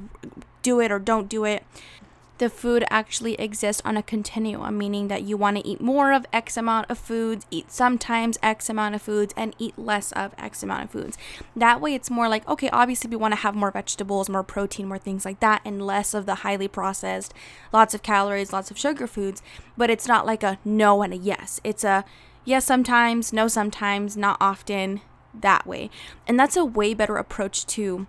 do 0.62 0.79
it 0.79 0.91
or 0.91 1.00
don't 1.00 1.29
do 1.29 1.45
it 1.45 1.63
the 2.38 2.50
food 2.50 2.84
actually 2.89 3.34
exists 3.36 3.82
on 3.84 3.98
a 3.98 4.03
continuum, 4.03 4.77
meaning 4.77 5.08
that 5.08 5.24
you 5.24 5.38
want 5.38 5.58
to 5.58 5.67
eat 5.67 5.82
more 5.82 6.12
of 6.12 6.25
X 6.32 6.58
amount 6.58 6.89
of 6.89 6.98
foods, 6.98 7.46
eat 7.50 7.72
sometimes 7.72 8.38
X 8.44 8.70
amount 8.70 8.96
of 8.96 9.01
foods, 9.01 9.34
and 9.36 9.56
eat 9.58 9.77
less 9.77 10.12
of 10.12 10.34
X 10.38 10.62
amount 10.62 10.86
of 10.86 10.91
foods. 10.91 11.17
That 11.56 11.82
way, 11.82 11.96
it's 11.96 12.12
more 12.12 12.29
like, 12.29 12.48
okay, 12.48 12.70
obviously, 12.70 13.10
we 13.10 13.15
want 13.15 13.34
to 13.34 13.39
have 13.41 13.56
more 13.56 13.72
vegetables, 13.72 14.29
more 14.29 14.44
protein, 14.44 14.88
more 14.88 14.98
things 14.98 15.25
like 15.25 15.39
that, 15.39 15.62
and 15.65 15.86
less 15.86 16.13
of 16.13 16.25
the 16.25 16.36
highly 16.36 16.67
processed, 16.67 17.34
lots 17.74 17.94
of 17.94 18.03
calories, 18.03 18.53
lots 18.53 18.70
of 18.70 18.77
sugar 18.77 19.08
foods. 19.08 19.41
But 19.75 19.89
it's 19.89 20.08
not 20.08 20.25
like 20.25 20.44
a 20.44 20.60
no 20.63 21.01
and 21.01 21.13
a 21.13 21.17
yes. 21.17 21.60
It's 21.63 21.84
a 21.84 22.06
yes 22.46 22.65
sometimes, 22.65 23.34
no 23.34 23.48
sometimes, 23.48 24.15
not 24.15 24.38
often, 24.39 25.01
that 25.34 25.65
way. 25.65 25.89
And 26.27 26.39
that's 26.39 26.58
a 26.58 26.65
way 26.65 26.94
better 26.94 27.17
approach 27.17 27.65
to 27.67 28.08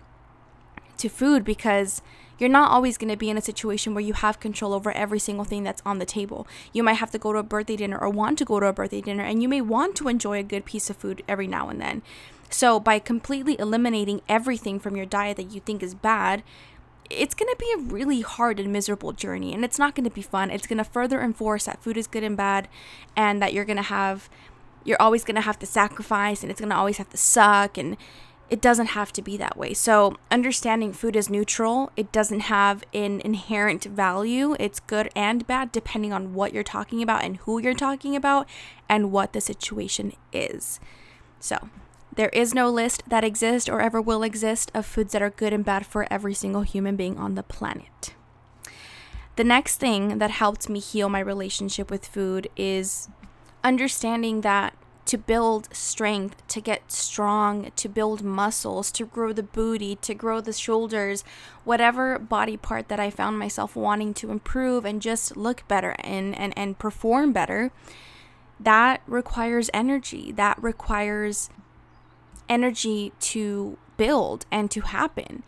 to 0.97 1.07
food 1.07 1.45
because 1.45 2.01
you're 2.39 2.49
not 2.49 2.71
always 2.71 2.97
going 2.97 3.11
to 3.11 3.17
be 3.17 3.29
in 3.29 3.37
a 3.37 3.41
situation 3.41 3.93
where 3.93 4.03
you 4.03 4.13
have 4.13 4.39
control 4.39 4.73
over 4.73 4.91
every 4.91 5.19
single 5.19 5.45
thing 5.45 5.63
that's 5.63 5.81
on 5.85 5.99
the 5.99 6.05
table. 6.05 6.47
You 6.73 6.83
might 6.83 6.93
have 6.93 7.11
to 7.11 7.19
go 7.19 7.33
to 7.33 7.39
a 7.39 7.43
birthday 7.43 7.75
dinner 7.75 7.97
or 7.97 8.09
want 8.09 8.37
to 8.39 8.45
go 8.45 8.59
to 8.59 8.67
a 8.67 8.73
birthday 8.73 9.01
dinner, 9.01 9.23
and 9.23 9.41
you 9.41 9.49
may 9.49 9.61
want 9.61 9.95
to 9.97 10.07
enjoy 10.07 10.39
a 10.39 10.43
good 10.43 10.65
piece 10.65 10.89
of 10.89 10.97
food 10.97 11.23
every 11.27 11.47
now 11.47 11.69
and 11.69 11.79
then. 11.79 12.01
So, 12.49 12.79
by 12.79 12.97
completely 12.97 13.59
eliminating 13.59 14.21
everything 14.27 14.79
from 14.79 14.95
your 14.95 15.05
diet 15.05 15.37
that 15.37 15.51
you 15.51 15.59
think 15.59 15.83
is 15.83 15.93
bad, 15.93 16.41
it's 17.09 17.35
going 17.35 17.51
to 17.51 17.57
be 17.57 17.71
a 17.73 17.93
really 17.93 18.21
hard 18.21 18.59
and 18.59 18.71
miserable 18.71 19.11
journey 19.13 19.53
and 19.53 19.65
it's 19.65 19.79
not 19.79 19.95
going 19.95 20.03
to 20.03 20.09
be 20.09 20.21
fun. 20.21 20.51
It's 20.51 20.67
going 20.67 20.77
to 20.77 20.83
further 20.83 21.21
enforce 21.21 21.65
that 21.65 21.81
food 21.81 21.97
is 21.97 22.07
good 22.07 22.23
and 22.23 22.37
bad 22.37 22.67
and 23.15 23.41
that 23.41 23.53
you're 23.53 23.65
going 23.65 23.77
to 23.77 23.83
have 23.83 24.29
you're 24.85 25.01
always 25.01 25.23
going 25.23 25.35
to 25.35 25.41
have 25.41 25.59
to 25.59 25.65
sacrifice 25.65 26.41
and 26.41 26.51
it's 26.51 26.59
going 26.59 26.69
to 26.69 26.75
always 26.75 26.97
have 26.97 27.09
to 27.09 27.17
suck 27.17 27.77
and 27.77 27.97
it 28.49 28.61
doesn't 28.61 28.87
have 28.87 29.13
to 29.13 29.21
be 29.21 29.37
that 29.37 29.57
way. 29.57 29.73
So, 29.73 30.17
understanding 30.31 30.93
food 30.93 31.15
is 31.15 31.29
neutral, 31.29 31.91
it 31.95 32.11
doesn't 32.11 32.41
have 32.41 32.83
an 32.93 33.21
inherent 33.21 33.85
value. 33.85 34.55
It's 34.59 34.79
good 34.79 35.09
and 35.15 35.45
bad 35.45 35.71
depending 35.71 36.13
on 36.13 36.33
what 36.33 36.53
you're 36.53 36.63
talking 36.63 37.03
about 37.03 37.23
and 37.23 37.37
who 37.37 37.59
you're 37.59 37.73
talking 37.73 38.15
about 38.15 38.47
and 38.87 39.11
what 39.11 39.33
the 39.33 39.41
situation 39.41 40.13
is. 40.33 40.79
So, 41.39 41.69
there 42.15 42.29
is 42.29 42.53
no 42.53 42.69
list 42.69 43.03
that 43.07 43.23
exists 43.23 43.69
or 43.69 43.81
ever 43.81 44.01
will 44.01 44.23
exist 44.23 44.71
of 44.73 44.85
foods 44.85 45.13
that 45.13 45.21
are 45.21 45.29
good 45.29 45.53
and 45.53 45.63
bad 45.63 45.85
for 45.85 46.11
every 46.11 46.33
single 46.33 46.63
human 46.63 46.95
being 46.95 47.17
on 47.17 47.35
the 47.35 47.43
planet. 47.43 48.15
The 49.35 49.43
next 49.43 49.77
thing 49.77 50.17
that 50.17 50.31
helped 50.31 50.67
me 50.69 50.79
heal 50.79 51.07
my 51.07 51.21
relationship 51.21 51.89
with 51.89 52.05
food 52.05 52.49
is 52.57 53.07
understanding 53.63 54.41
that 54.41 54.73
to 55.09 55.17
build 55.17 55.67
strength, 55.73 56.47
to 56.47 56.61
get 56.61 56.91
strong, 56.91 57.71
to 57.75 57.89
build 57.89 58.23
muscles, 58.23 58.91
to 58.91 59.07
grow 59.07 59.33
the 59.33 59.41
booty, 59.41 59.95
to 59.95 60.13
grow 60.13 60.39
the 60.39 60.53
shoulders, 60.53 61.23
whatever 61.63 62.19
body 62.19 62.55
part 62.55 62.89
that 62.89 62.99
I 62.99 63.09
found 63.09 63.39
myself 63.39 63.75
wanting 63.75 64.13
to 64.13 64.29
improve 64.29 64.85
and 64.85 65.01
just 65.01 65.35
look 65.35 65.67
better 65.67 65.95
and, 65.97 66.37
and, 66.37 66.53
and 66.55 66.77
perform 66.77 67.33
better, 67.33 67.71
that 68.59 69.01
requires 69.07 69.71
energy. 69.73 70.31
That 70.31 70.61
requires 70.61 71.49
energy 72.47 73.11
to 73.19 73.79
build 73.97 74.45
and 74.51 74.69
to 74.69 74.81
happen. 74.81 75.41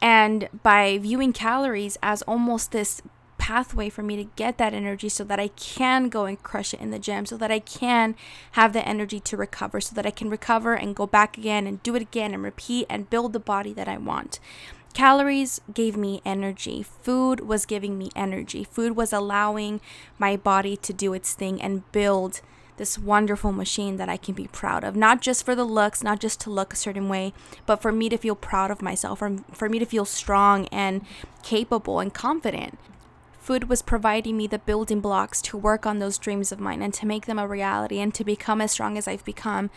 And 0.00 0.48
by 0.62 0.96
viewing 0.98 1.32
calories 1.32 1.98
as 2.04 2.22
almost 2.22 2.70
this 2.70 3.02
pathway 3.48 3.88
for 3.88 4.02
me 4.02 4.14
to 4.14 4.24
get 4.36 4.58
that 4.58 4.74
energy 4.74 5.08
so 5.08 5.24
that 5.24 5.40
I 5.40 5.48
can 5.48 6.10
go 6.10 6.26
and 6.26 6.42
crush 6.42 6.74
it 6.74 6.80
in 6.80 6.90
the 6.90 6.98
gym, 6.98 7.24
so 7.24 7.38
that 7.38 7.50
I 7.50 7.60
can 7.60 8.14
have 8.52 8.74
the 8.74 8.86
energy 8.86 9.20
to 9.20 9.38
recover, 9.38 9.80
so 9.80 9.94
that 9.94 10.04
I 10.04 10.10
can 10.10 10.28
recover 10.28 10.74
and 10.74 10.94
go 10.94 11.06
back 11.06 11.38
again 11.38 11.66
and 11.66 11.82
do 11.82 11.94
it 11.94 12.02
again 12.02 12.34
and 12.34 12.42
repeat 12.42 12.86
and 12.90 13.08
build 13.08 13.32
the 13.32 13.40
body 13.40 13.72
that 13.72 13.88
I 13.88 13.96
want. 13.96 14.38
Calories 14.92 15.62
gave 15.72 15.96
me 15.96 16.20
energy. 16.26 16.82
Food 16.82 17.40
was 17.40 17.64
giving 17.64 17.96
me 17.96 18.10
energy. 18.14 18.64
Food 18.64 18.94
was 18.94 19.14
allowing 19.14 19.80
my 20.18 20.36
body 20.36 20.76
to 20.76 20.92
do 20.92 21.14
its 21.14 21.32
thing 21.32 21.62
and 21.62 21.90
build 21.90 22.42
this 22.76 22.98
wonderful 22.98 23.52
machine 23.52 23.96
that 23.96 24.10
I 24.10 24.18
can 24.18 24.34
be 24.34 24.48
proud 24.48 24.84
of. 24.84 24.94
Not 24.94 25.22
just 25.22 25.42
for 25.42 25.54
the 25.54 25.64
looks, 25.64 26.02
not 26.02 26.20
just 26.20 26.38
to 26.42 26.50
look 26.50 26.74
a 26.74 26.76
certain 26.76 27.08
way, 27.08 27.32
but 27.64 27.80
for 27.80 27.92
me 27.92 28.10
to 28.10 28.18
feel 28.18 28.36
proud 28.36 28.70
of 28.70 28.82
myself, 28.82 29.22
or 29.22 29.38
for 29.52 29.70
me 29.70 29.78
to 29.78 29.86
feel 29.86 30.04
strong 30.04 30.66
and 30.66 31.00
capable 31.42 31.98
and 31.98 32.12
confident 32.12 32.78
food 33.48 33.66
was 33.66 33.80
providing 33.80 34.36
me 34.36 34.46
the 34.46 34.58
building 34.58 35.00
blocks 35.00 35.40
to 35.40 35.56
work 35.56 35.86
on 35.86 36.00
those 36.00 36.18
dreams 36.18 36.52
of 36.52 36.60
mine 36.60 36.82
and 36.82 36.92
to 36.92 37.06
make 37.06 37.24
them 37.24 37.38
a 37.38 37.48
reality 37.48 37.98
and 37.98 38.12
to 38.12 38.22
become 38.22 38.60
as 38.60 38.72
strong 38.72 38.98
as 38.98 39.08
I've 39.08 39.24
become. 39.24 39.70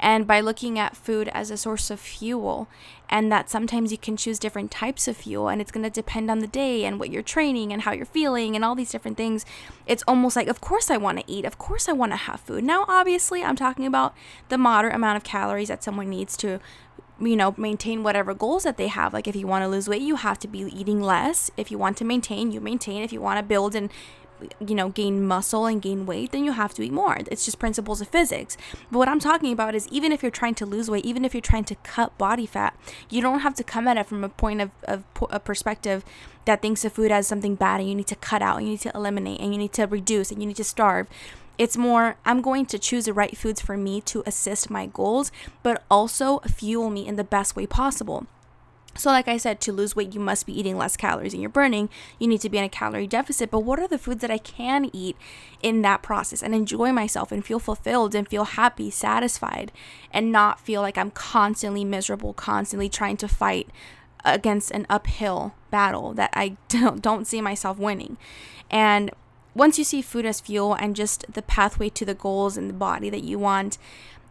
And 0.00 0.26
by 0.26 0.40
looking 0.40 0.78
at 0.78 0.96
food 0.96 1.28
as 1.34 1.50
a 1.50 1.58
source 1.58 1.90
of 1.90 2.00
fuel, 2.00 2.68
and 3.10 3.30
that 3.30 3.50
sometimes 3.50 3.92
you 3.92 3.98
can 3.98 4.16
choose 4.16 4.38
different 4.38 4.70
types 4.70 5.06
of 5.08 5.18
fuel, 5.18 5.50
and 5.50 5.60
it's 5.60 5.70
going 5.70 5.84
to 5.84 5.90
depend 5.90 6.30
on 6.30 6.38
the 6.38 6.46
day 6.46 6.86
and 6.86 6.98
what 6.98 7.10
you're 7.10 7.22
training 7.22 7.70
and 7.70 7.82
how 7.82 7.92
you're 7.92 8.06
feeling 8.06 8.56
and 8.56 8.64
all 8.64 8.74
these 8.74 8.90
different 8.90 9.18
things. 9.18 9.44
It's 9.86 10.04
almost 10.08 10.34
like, 10.34 10.48
of 10.48 10.62
course, 10.62 10.90
I 10.90 10.96
want 10.96 11.18
to 11.18 11.30
eat. 11.30 11.44
Of 11.44 11.58
course, 11.58 11.86
I 11.86 11.92
want 11.92 12.12
to 12.12 12.16
have 12.16 12.40
food. 12.40 12.64
Now, 12.64 12.86
obviously, 12.88 13.44
I'm 13.44 13.56
talking 13.56 13.84
about 13.84 14.14
the 14.48 14.56
moderate 14.56 14.94
amount 14.94 15.18
of 15.18 15.22
calories 15.24 15.68
that 15.68 15.84
someone 15.84 16.08
needs 16.08 16.34
to 16.38 16.60
you 17.20 17.36
know, 17.36 17.54
maintain 17.56 18.02
whatever 18.02 18.34
goals 18.34 18.62
that 18.64 18.76
they 18.76 18.88
have. 18.88 19.12
Like 19.12 19.26
if 19.26 19.36
you 19.36 19.46
want 19.46 19.64
to 19.64 19.68
lose 19.68 19.88
weight, 19.88 20.02
you 20.02 20.16
have 20.16 20.38
to 20.40 20.48
be 20.48 20.60
eating 20.60 21.00
less. 21.00 21.50
If 21.56 21.70
you 21.70 21.78
want 21.78 21.96
to 21.98 22.04
maintain, 22.04 22.52
you 22.52 22.60
maintain. 22.60 23.02
If 23.02 23.12
you 23.12 23.20
want 23.20 23.38
to 23.38 23.42
build 23.42 23.74
and 23.74 23.90
you 24.64 24.74
know, 24.74 24.88
gain 24.88 25.26
muscle 25.26 25.66
and 25.66 25.82
gain 25.82 26.06
weight, 26.06 26.32
then 26.32 26.44
you 26.44 26.52
have 26.52 26.74
to 26.74 26.82
eat 26.82 26.92
more. 26.92 27.18
It's 27.30 27.44
just 27.44 27.58
principles 27.58 28.00
of 28.00 28.08
physics. 28.08 28.56
But 28.90 28.98
what 28.98 29.08
I'm 29.08 29.18
talking 29.18 29.52
about 29.52 29.74
is 29.74 29.88
even 29.88 30.12
if 30.12 30.22
you're 30.22 30.30
trying 30.30 30.54
to 30.56 30.66
lose 30.66 30.88
weight, 30.88 31.04
even 31.04 31.24
if 31.24 31.34
you're 31.34 31.40
trying 31.40 31.64
to 31.64 31.74
cut 31.76 32.16
body 32.18 32.46
fat, 32.46 32.78
you 33.10 33.20
don't 33.20 33.40
have 33.40 33.54
to 33.56 33.64
come 33.64 33.88
at 33.88 33.96
it 33.96 34.06
from 34.06 34.22
a 34.24 34.28
point 34.28 34.60
of, 34.60 34.70
of 34.84 35.04
a 35.30 35.40
perspective 35.40 36.04
that 36.44 36.62
thinks 36.62 36.84
of 36.84 36.92
food 36.92 37.10
as 37.10 37.26
something 37.26 37.56
bad 37.56 37.80
and 37.80 37.88
you 37.88 37.94
need 37.94 38.06
to 38.06 38.16
cut 38.16 38.40
out, 38.40 38.58
and 38.58 38.66
you 38.66 38.72
need 38.72 38.80
to 38.80 38.92
eliminate, 38.94 39.40
and 39.40 39.52
you 39.52 39.58
need 39.58 39.72
to 39.72 39.86
reduce, 39.86 40.30
and 40.30 40.40
you 40.40 40.46
need 40.46 40.56
to 40.56 40.64
starve. 40.64 41.08
It's 41.58 41.76
more, 41.76 42.16
I'm 42.24 42.40
going 42.40 42.66
to 42.66 42.78
choose 42.78 43.06
the 43.06 43.12
right 43.12 43.36
foods 43.36 43.60
for 43.60 43.76
me 43.76 44.00
to 44.02 44.22
assist 44.24 44.70
my 44.70 44.86
goals, 44.86 45.32
but 45.62 45.82
also 45.90 46.38
fuel 46.40 46.88
me 46.88 47.06
in 47.06 47.16
the 47.16 47.24
best 47.24 47.56
way 47.56 47.66
possible. 47.66 48.26
So, 48.98 49.10
like 49.10 49.28
I 49.28 49.36
said, 49.36 49.60
to 49.60 49.72
lose 49.72 49.94
weight, 49.94 50.12
you 50.12 50.18
must 50.18 50.44
be 50.44 50.58
eating 50.58 50.76
less 50.76 50.96
calories 50.96 51.32
and 51.32 51.40
you're 51.40 51.48
burning. 51.48 51.88
You 52.18 52.26
need 52.26 52.40
to 52.40 52.50
be 52.50 52.58
in 52.58 52.64
a 52.64 52.68
calorie 52.68 53.06
deficit. 53.06 53.48
But 53.48 53.60
what 53.60 53.78
are 53.78 53.86
the 53.86 53.98
foods 53.98 54.22
that 54.22 54.30
I 54.30 54.38
can 54.38 54.90
eat 54.92 55.16
in 55.62 55.82
that 55.82 56.02
process 56.02 56.42
and 56.42 56.52
enjoy 56.52 56.90
myself 56.90 57.30
and 57.30 57.44
feel 57.44 57.60
fulfilled 57.60 58.16
and 58.16 58.28
feel 58.28 58.42
happy, 58.42 58.90
satisfied, 58.90 59.70
and 60.10 60.32
not 60.32 60.58
feel 60.58 60.80
like 60.80 60.98
I'm 60.98 61.12
constantly 61.12 61.84
miserable, 61.84 62.32
constantly 62.32 62.88
trying 62.88 63.16
to 63.18 63.28
fight 63.28 63.68
against 64.24 64.72
an 64.72 64.84
uphill 64.90 65.54
battle 65.70 66.12
that 66.14 66.30
I 66.34 66.56
don't, 66.68 67.00
don't 67.00 67.26
see 67.26 67.40
myself 67.40 67.78
winning? 67.78 68.16
And 68.68 69.12
once 69.58 69.76
you 69.76 69.84
see 69.84 70.00
food 70.00 70.24
as 70.24 70.40
fuel 70.40 70.74
and 70.74 70.96
just 70.96 71.24
the 71.32 71.42
pathway 71.42 71.88
to 71.90 72.04
the 72.04 72.14
goals 72.14 72.56
in 72.56 72.68
the 72.68 72.74
body 72.74 73.10
that 73.10 73.24
you 73.24 73.38
want, 73.38 73.76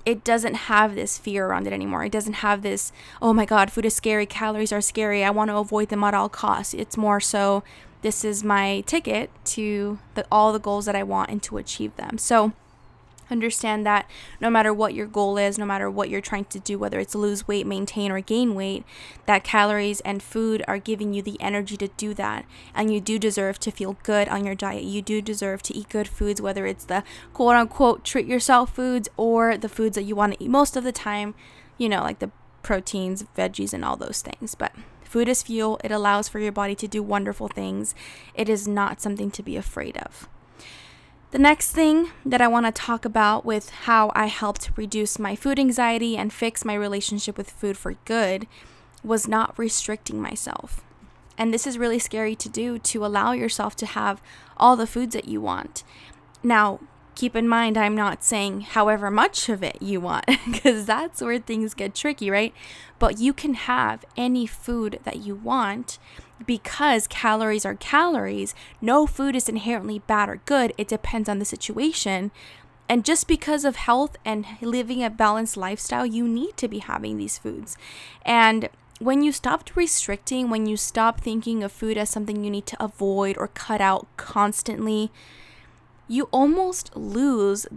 it 0.05 0.23
doesn't 0.23 0.53
have 0.53 0.95
this 0.95 1.17
fear 1.17 1.47
around 1.47 1.67
it 1.67 1.73
anymore. 1.73 2.05
It 2.05 2.13
doesn't 2.13 2.35
have 2.35 2.61
this, 2.61 2.93
oh 3.21 3.33
my 3.33 3.45
God, 3.45 3.69
food 3.69 3.85
is 3.85 3.93
scary, 3.93 4.25
calories 4.25 4.71
are 4.71 4.79
scary, 4.79 5.25
I 5.25 5.29
want 5.29 5.49
to 5.49 5.57
avoid 5.57 5.89
them 5.89 6.03
at 6.05 6.13
all 6.13 6.29
costs. 6.29 6.73
It's 6.73 6.95
more 6.95 7.19
so, 7.19 7.61
this 8.03 8.23
is 8.23 8.41
my 8.41 8.81
ticket 8.87 9.29
to 9.45 9.99
the, 10.15 10.25
all 10.31 10.53
the 10.53 10.59
goals 10.59 10.85
that 10.85 10.95
I 10.95 11.03
want 11.03 11.29
and 11.29 11.43
to 11.43 11.57
achieve 11.57 11.93
them. 11.97 12.17
So, 12.17 12.53
Understand 13.29 13.85
that 13.85 14.09
no 14.39 14.49
matter 14.49 14.73
what 14.73 14.93
your 14.93 15.07
goal 15.07 15.37
is, 15.37 15.57
no 15.57 15.65
matter 15.65 15.89
what 15.89 16.09
you're 16.09 16.21
trying 16.21 16.45
to 16.45 16.59
do, 16.59 16.79
whether 16.79 16.99
it's 16.99 17.15
lose 17.15 17.47
weight, 17.47 17.67
maintain, 17.67 18.11
or 18.11 18.21
gain 18.21 18.55
weight, 18.55 18.83
that 19.25 19.43
calories 19.43 19.99
and 20.01 20.23
food 20.23 20.63
are 20.67 20.79
giving 20.79 21.13
you 21.13 21.21
the 21.21 21.39
energy 21.41 21.75
to 21.77 21.89
do 21.89 22.13
that. 22.13 22.45
And 22.73 22.93
you 22.93 23.01
do 23.01 23.19
deserve 23.19 23.59
to 23.59 23.71
feel 23.71 23.97
good 24.03 24.29
on 24.29 24.45
your 24.45 24.55
diet. 24.55 24.83
You 24.83 25.01
do 25.01 25.21
deserve 25.21 25.61
to 25.63 25.75
eat 25.75 25.89
good 25.89 26.07
foods, 26.07 26.41
whether 26.41 26.65
it's 26.65 26.85
the 26.85 27.03
quote 27.33 27.55
unquote 27.55 28.03
treat 28.03 28.27
yourself 28.27 28.73
foods 28.73 29.09
or 29.17 29.57
the 29.57 29.69
foods 29.69 29.95
that 29.95 30.03
you 30.03 30.15
want 30.15 30.33
to 30.33 30.43
eat 30.43 30.49
most 30.49 30.75
of 30.75 30.83
the 30.83 30.91
time, 30.91 31.35
you 31.77 31.89
know, 31.89 32.01
like 32.01 32.19
the 32.19 32.31
proteins, 32.63 33.25
veggies, 33.37 33.73
and 33.73 33.83
all 33.83 33.95
those 33.95 34.21
things. 34.21 34.55
But 34.55 34.73
food 35.03 35.27
is 35.27 35.43
fuel, 35.43 35.79
it 35.83 35.91
allows 35.91 36.27
for 36.27 36.39
your 36.39 36.51
body 36.51 36.75
to 36.75 36.87
do 36.87 37.01
wonderful 37.01 37.47
things. 37.47 37.95
It 38.33 38.49
is 38.49 38.67
not 38.67 39.01
something 39.01 39.31
to 39.31 39.43
be 39.43 39.55
afraid 39.55 39.97
of. 39.97 40.27
The 41.31 41.39
next 41.39 41.71
thing 41.71 42.11
that 42.25 42.39
I 42.39 42.47
want 42.47 42.67
to 42.67 42.71
talk 42.71 43.03
about 43.03 43.43
with 43.43 43.69
how 43.69 44.13
I 44.15 44.27
helped 44.27 44.71
reduce 44.77 45.19
my 45.19 45.35
food 45.35 45.59
anxiety 45.59 46.15
and 46.15 46.31
fix 46.31 46.63
my 46.63 46.73
relationship 46.73 47.37
with 47.37 47.51
food 47.51 47.77
for 47.77 47.95
good 48.05 48.47
was 49.03 49.27
not 49.27 49.57
restricting 49.59 50.21
myself. 50.21 50.85
And 51.37 51.53
this 51.53 51.67
is 51.67 51.77
really 51.77 51.99
scary 51.99 52.33
to 52.37 52.47
do 52.47 52.79
to 52.79 53.05
allow 53.05 53.33
yourself 53.33 53.75
to 53.77 53.85
have 53.85 54.21
all 54.55 54.77
the 54.77 54.87
foods 54.87 55.13
that 55.15 55.27
you 55.27 55.41
want. 55.41 55.83
Now, 56.43 56.79
keep 57.13 57.35
in 57.35 57.47
mind, 57.47 57.77
I'm 57.77 57.95
not 57.95 58.23
saying 58.23 58.61
however 58.61 59.11
much 59.11 59.49
of 59.49 59.61
it 59.61 59.81
you 59.81 59.99
want, 59.99 60.25
because 60.49 60.85
that's 60.85 61.21
where 61.21 61.39
things 61.39 61.73
get 61.73 61.93
tricky, 61.93 62.31
right? 62.31 62.53
But 62.99 63.19
you 63.19 63.33
can 63.33 63.55
have 63.55 64.05
any 64.15 64.47
food 64.47 65.01
that 65.03 65.17
you 65.17 65.35
want 65.35 65.99
because 66.45 67.07
calories 67.07 67.65
are 67.65 67.75
calories. 67.75 68.53
No 68.81 69.07
food 69.07 69.35
is 69.35 69.49
inherently 69.49 69.99
bad 69.99 70.29
or 70.29 70.41
good, 70.45 70.73
it 70.77 70.87
depends 70.87 71.27
on 71.27 71.39
the 71.39 71.45
situation. 71.45 72.31
And 72.89 73.03
just 73.03 73.27
because 73.27 73.65
of 73.65 73.75
health 73.75 74.15
and 74.23 74.45
living 74.61 75.03
a 75.03 75.09
balanced 75.09 75.57
lifestyle, 75.57 76.05
you 76.05 76.27
need 76.27 76.55
to 76.57 76.67
be 76.67 76.79
having 76.79 77.17
these 77.17 77.37
foods. 77.37 77.77
And 78.25 78.69
when 78.99 79.21
you 79.21 79.31
stopped 79.31 79.75
restricting, 79.75 80.49
when 80.49 80.65
you 80.65 80.77
stop 80.77 81.21
thinking 81.21 81.63
of 81.63 81.71
food 81.71 81.97
as 81.97 82.09
something 82.09 82.43
you 82.43 82.49
need 82.49 82.65
to 82.67 82.83
avoid 82.83 83.37
or 83.37 83.49
cut 83.49 83.81
out 83.81 84.07
constantly, 84.15 85.11
you 86.07 86.29
almost 86.31 86.95
lose 86.95 87.67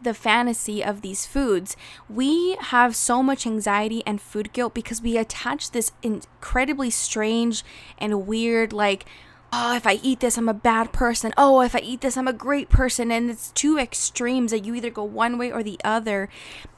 the 0.00 0.14
fantasy 0.14 0.84
of 0.84 1.02
these 1.02 1.26
foods. 1.26 1.76
We 2.08 2.56
have 2.56 2.94
so 2.94 3.22
much 3.22 3.46
anxiety 3.46 4.02
and 4.06 4.20
food 4.20 4.52
guilt 4.52 4.74
because 4.74 5.02
we 5.02 5.16
attach 5.16 5.70
this 5.70 5.92
incredibly 6.02 6.90
strange 6.90 7.64
and 7.98 8.26
weird, 8.26 8.72
like, 8.72 9.06
oh, 9.52 9.74
if 9.74 9.86
I 9.86 9.94
eat 10.02 10.20
this, 10.20 10.36
I'm 10.36 10.48
a 10.48 10.54
bad 10.54 10.92
person. 10.92 11.32
Oh, 11.36 11.60
if 11.60 11.74
I 11.74 11.80
eat 11.80 12.00
this, 12.00 12.16
I'm 12.16 12.28
a 12.28 12.32
great 12.32 12.68
person. 12.68 13.10
And 13.10 13.30
it's 13.30 13.52
two 13.52 13.78
extremes 13.78 14.50
that 14.50 14.64
you 14.64 14.74
either 14.74 14.90
go 14.90 15.04
one 15.04 15.38
way 15.38 15.50
or 15.50 15.62
the 15.62 15.78
other. 15.84 16.28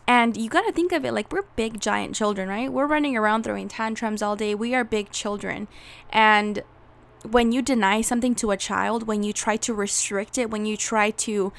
And 0.06 0.36
you 0.36 0.48
got 0.48 0.62
to 0.62 0.72
think 0.72 0.92
of 0.92 1.04
it 1.04 1.12
like 1.12 1.32
we're 1.32 1.42
big, 1.56 1.80
giant 1.80 2.14
children, 2.14 2.48
right? 2.48 2.72
We're 2.72 2.86
running 2.86 3.16
around 3.16 3.42
throwing 3.42 3.68
tantrums 3.68 4.22
all 4.22 4.36
day. 4.36 4.54
We 4.54 4.74
are 4.74 4.84
big 4.84 5.10
children. 5.10 5.68
And 6.10 6.62
when 7.22 7.52
you 7.52 7.62
deny 7.62 8.00
something 8.00 8.34
to 8.36 8.52
a 8.52 8.56
child, 8.56 9.06
when 9.06 9.22
you 9.22 9.32
try 9.32 9.56
to 9.56 9.74
restrict 9.74 10.38
it, 10.38 10.50
when 10.50 10.64
you 10.64 10.76
try 10.76 11.10
to 11.10 11.52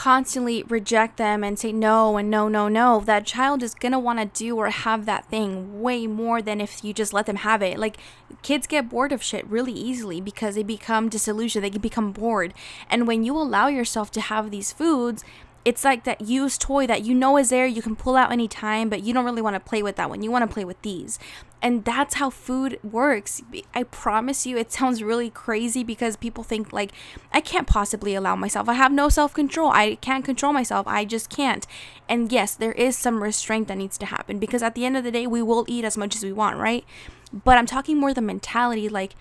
constantly 0.00 0.62
reject 0.62 1.18
them 1.18 1.44
and 1.44 1.58
say 1.58 1.70
no 1.70 2.16
and 2.16 2.30
no, 2.30 2.48
no, 2.48 2.68
no, 2.68 3.00
that 3.00 3.26
child 3.26 3.62
is 3.62 3.74
gonna 3.74 3.98
wanna 3.98 4.24
do 4.24 4.56
or 4.56 4.70
have 4.70 5.04
that 5.04 5.26
thing 5.26 5.82
way 5.82 6.06
more 6.06 6.40
than 6.40 6.58
if 6.58 6.82
you 6.82 6.94
just 6.94 7.12
let 7.12 7.26
them 7.26 7.36
have 7.36 7.60
it. 7.60 7.78
Like, 7.78 7.98
kids 8.40 8.66
get 8.66 8.88
bored 8.88 9.12
of 9.12 9.22
shit 9.22 9.46
really 9.46 9.74
easily 9.74 10.18
because 10.18 10.54
they 10.54 10.62
become 10.62 11.10
disillusioned, 11.10 11.62
they 11.62 11.68
become 11.68 12.12
bored. 12.12 12.54
And 12.88 13.06
when 13.06 13.24
you 13.24 13.36
allow 13.36 13.66
yourself 13.66 14.10
to 14.12 14.22
have 14.22 14.50
these 14.50 14.72
foods, 14.72 15.22
it's 15.64 15.84
like 15.84 16.04
that 16.04 16.22
used 16.22 16.60
toy 16.60 16.86
that 16.86 17.04
you 17.04 17.14
know 17.14 17.36
is 17.36 17.50
there, 17.50 17.66
you 17.66 17.82
can 17.82 17.94
pull 17.94 18.16
out 18.16 18.32
anytime, 18.32 18.88
but 18.88 19.02
you 19.02 19.12
don't 19.12 19.24
really 19.24 19.42
want 19.42 19.54
to 19.54 19.60
play 19.60 19.82
with 19.82 19.96
that 19.96 20.08
one. 20.08 20.22
You 20.22 20.30
want 20.30 20.48
to 20.48 20.52
play 20.52 20.64
with 20.64 20.80
these. 20.82 21.18
And 21.62 21.84
that's 21.84 22.14
how 22.14 22.30
food 22.30 22.78
works. 22.82 23.42
I 23.74 23.82
promise 23.82 24.46
you, 24.46 24.56
it 24.56 24.72
sounds 24.72 25.02
really 25.02 25.28
crazy 25.28 25.84
because 25.84 26.16
people 26.16 26.42
think, 26.42 26.72
like, 26.72 26.92
I 27.32 27.42
can't 27.42 27.66
possibly 27.66 28.14
allow 28.14 28.34
myself. 28.36 28.68
I 28.68 28.74
have 28.74 28.92
no 28.92 29.10
self 29.10 29.34
control. 29.34 29.70
I 29.70 29.96
can't 29.96 30.24
control 30.24 30.54
myself. 30.54 30.86
I 30.86 31.04
just 31.04 31.28
can't. 31.28 31.66
And 32.08 32.32
yes, 32.32 32.54
there 32.54 32.72
is 32.72 32.96
some 32.96 33.22
restraint 33.22 33.68
that 33.68 33.76
needs 33.76 33.98
to 33.98 34.06
happen 34.06 34.38
because 34.38 34.62
at 34.62 34.74
the 34.74 34.86
end 34.86 34.96
of 34.96 35.04
the 35.04 35.10
day, 35.10 35.26
we 35.26 35.42
will 35.42 35.66
eat 35.68 35.84
as 35.84 35.98
much 35.98 36.16
as 36.16 36.24
we 36.24 36.32
want, 36.32 36.56
right? 36.56 36.84
But 37.32 37.58
I'm 37.58 37.66
talking 37.66 37.98
more 37.98 38.14
the 38.14 38.22
mentality 38.22 38.88
like, 38.88 39.14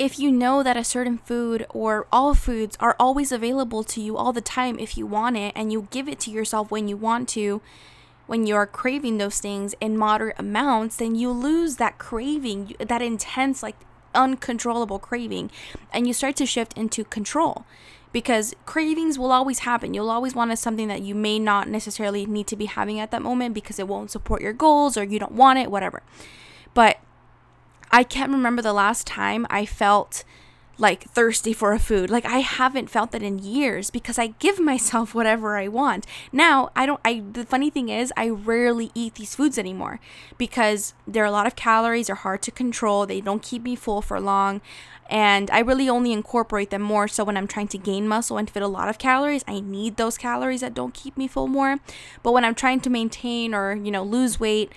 if 0.00 0.18
you 0.18 0.32
know 0.32 0.62
that 0.62 0.78
a 0.78 0.82
certain 0.82 1.18
food 1.18 1.66
or 1.68 2.06
all 2.10 2.32
foods 2.32 2.74
are 2.80 2.96
always 2.98 3.30
available 3.30 3.84
to 3.84 4.00
you 4.00 4.16
all 4.16 4.32
the 4.32 4.40
time 4.40 4.78
if 4.78 4.96
you 4.96 5.04
want 5.04 5.36
it 5.36 5.52
and 5.54 5.70
you 5.70 5.88
give 5.90 6.08
it 6.08 6.18
to 6.18 6.30
yourself 6.30 6.70
when 6.70 6.88
you 6.88 6.96
want 6.96 7.28
to, 7.28 7.60
when 8.26 8.46
you're 8.46 8.64
craving 8.64 9.18
those 9.18 9.40
things 9.40 9.74
in 9.78 9.98
moderate 9.98 10.38
amounts, 10.38 10.96
then 10.96 11.14
you 11.16 11.30
lose 11.30 11.76
that 11.76 11.98
craving, 11.98 12.74
that 12.80 13.02
intense, 13.02 13.62
like 13.62 13.76
uncontrollable 14.14 14.98
craving, 14.98 15.50
and 15.92 16.06
you 16.06 16.14
start 16.14 16.34
to 16.34 16.46
shift 16.46 16.72
into 16.78 17.04
control 17.04 17.66
because 18.10 18.54
cravings 18.64 19.18
will 19.18 19.30
always 19.30 19.60
happen. 19.60 19.92
You'll 19.92 20.10
always 20.10 20.34
want 20.34 20.58
something 20.58 20.88
that 20.88 21.02
you 21.02 21.14
may 21.14 21.38
not 21.38 21.68
necessarily 21.68 22.24
need 22.24 22.46
to 22.46 22.56
be 22.56 22.64
having 22.64 22.98
at 22.98 23.10
that 23.10 23.20
moment 23.20 23.52
because 23.52 23.78
it 23.78 23.86
won't 23.86 24.10
support 24.10 24.40
your 24.40 24.54
goals 24.54 24.96
or 24.96 25.04
you 25.04 25.18
don't 25.18 25.32
want 25.32 25.58
it, 25.58 25.70
whatever. 25.70 26.02
But 26.72 27.00
I 27.90 28.04
can't 28.04 28.32
remember 28.32 28.62
the 28.62 28.72
last 28.72 29.06
time 29.06 29.46
I 29.50 29.66
felt 29.66 30.24
like 30.80 31.04
thirsty 31.10 31.52
for 31.52 31.72
a 31.72 31.78
food. 31.78 32.10
Like 32.10 32.24
I 32.24 32.38
haven't 32.38 32.88
felt 32.88 33.12
that 33.12 33.22
in 33.22 33.38
years 33.38 33.90
because 33.90 34.18
I 34.18 34.28
give 34.38 34.58
myself 34.72 35.14
whatever 35.14 35.56
I 35.56 35.68
want. 35.68 36.06
Now, 36.32 36.70
I 36.74 36.86
don't 36.86 37.00
I 37.04 37.22
the 37.32 37.44
funny 37.44 37.70
thing 37.70 37.88
is 37.90 38.12
I 38.16 38.28
rarely 38.28 38.90
eat 38.94 39.14
these 39.14 39.34
foods 39.34 39.58
anymore 39.58 40.00
because 40.38 40.94
there 41.06 41.22
are 41.22 41.26
a 41.26 41.30
lot 41.30 41.46
of 41.46 41.54
calories, 41.54 42.08
are 42.10 42.14
hard 42.14 42.42
to 42.42 42.50
control, 42.50 43.06
they 43.06 43.20
don't 43.20 43.42
keep 43.42 43.62
me 43.62 43.76
full 43.76 44.02
for 44.02 44.18
long. 44.18 44.60
And 45.08 45.50
I 45.50 45.58
really 45.58 45.88
only 45.88 46.12
incorporate 46.12 46.70
them 46.70 46.82
more 46.82 47.08
so 47.08 47.24
when 47.24 47.36
I'm 47.36 47.48
trying 47.48 47.66
to 47.68 47.78
gain 47.78 48.06
muscle 48.06 48.38
and 48.38 48.48
fit 48.48 48.62
a 48.62 48.68
lot 48.68 48.88
of 48.88 48.98
calories. 48.98 49.42
I 49.48 49.58
need 49.58 49.96
those 49.96 50.16
calories 50.16 50.60
that 50.60 50.72
don't 50.72 50.94
keep 50.94 51.16
me 51.16 51.26
full 51.26 51.48
more. 51.48 51.78
But 52.22 52.30
when 52.30 52.44
I'm 52.44 52.54
trying 52.54 52.78
to 52.82 52.90
maintain 52.90 53.52
or, 53.52 53.74
you 53.74 53.90
know, 53.90 54.04
lose 54.04 54.38
weight, 54.38 54.70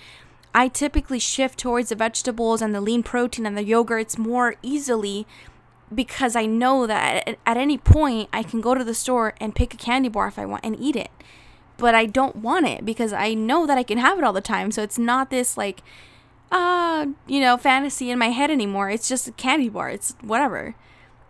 I 0.54 0.68
typically 0.68 1.18
shift 1.18 1.58
towards 1.58 1.88
the 1.88 1.96
vegetables 1.96 2.62
and 2.62 2.74
the 2.74 2.80
lean 2.80 3.02
protein 3.02 3.44
and 3.44 3.58
the 3.58 3.64
yogurts 3.64 4.16
more 4.16 4.54
easily 4.62 5.26
because 5.92 6.36
I 6.36 6.46
know 6.46 6.86
that 6.86 7.36
at, 7.44 7.56
any 7.56 7.76
point 7.76 8.28
I 8.32 8.42
can 8.42 8.60
go 8.60 8.74
to 8.74 8.84
the 8.84 8.94
store 8.94 9.34
and 9.40 9.54
pick 9.54 9.74
a 9.74 9.76
candy 9.76 10.08
bar 10.08 10.28
if 10.28 10.38
I 10.38 10.46
want 10.46 10.64
and 10.64 10.78
eat 10.78 10.96
it. 10.96 11.10
But 11.76 11.94
I 11.94 12.06
don't 12.06 12.36
want 12.36 12.66
it 12.66 12.84
because 12.84 13.12
I 13.12 13.34
know 13.34 13.66
that 13.66 13.76
I 13.76 13.82
can 13.82 13.98
have 13.98 14.16
it 14.18 14.24
all 14.24 14.32
the 14.32 14.40
time. 14.40 14.70
So 14.70 14.82
it's 14.82 14.98
not 14.98 15.30
this 15.30 15.56
like 15.56 15.82
uh, 16.52 17.06
you 17.26 17.40
know, 17.40 17.56
fantasy 17.56 18.10
in 18.10 18.18
my 18.18 18.28
head 18.28 18.50
anymore. 18.50 18.88
It's 18.88 19.08
just 19.08 19.26
a 19.26 19.32
candy 19.32 19.68
bar. 19.68 19.90
It's 19.90 20.14
whatever. 20.20 20.76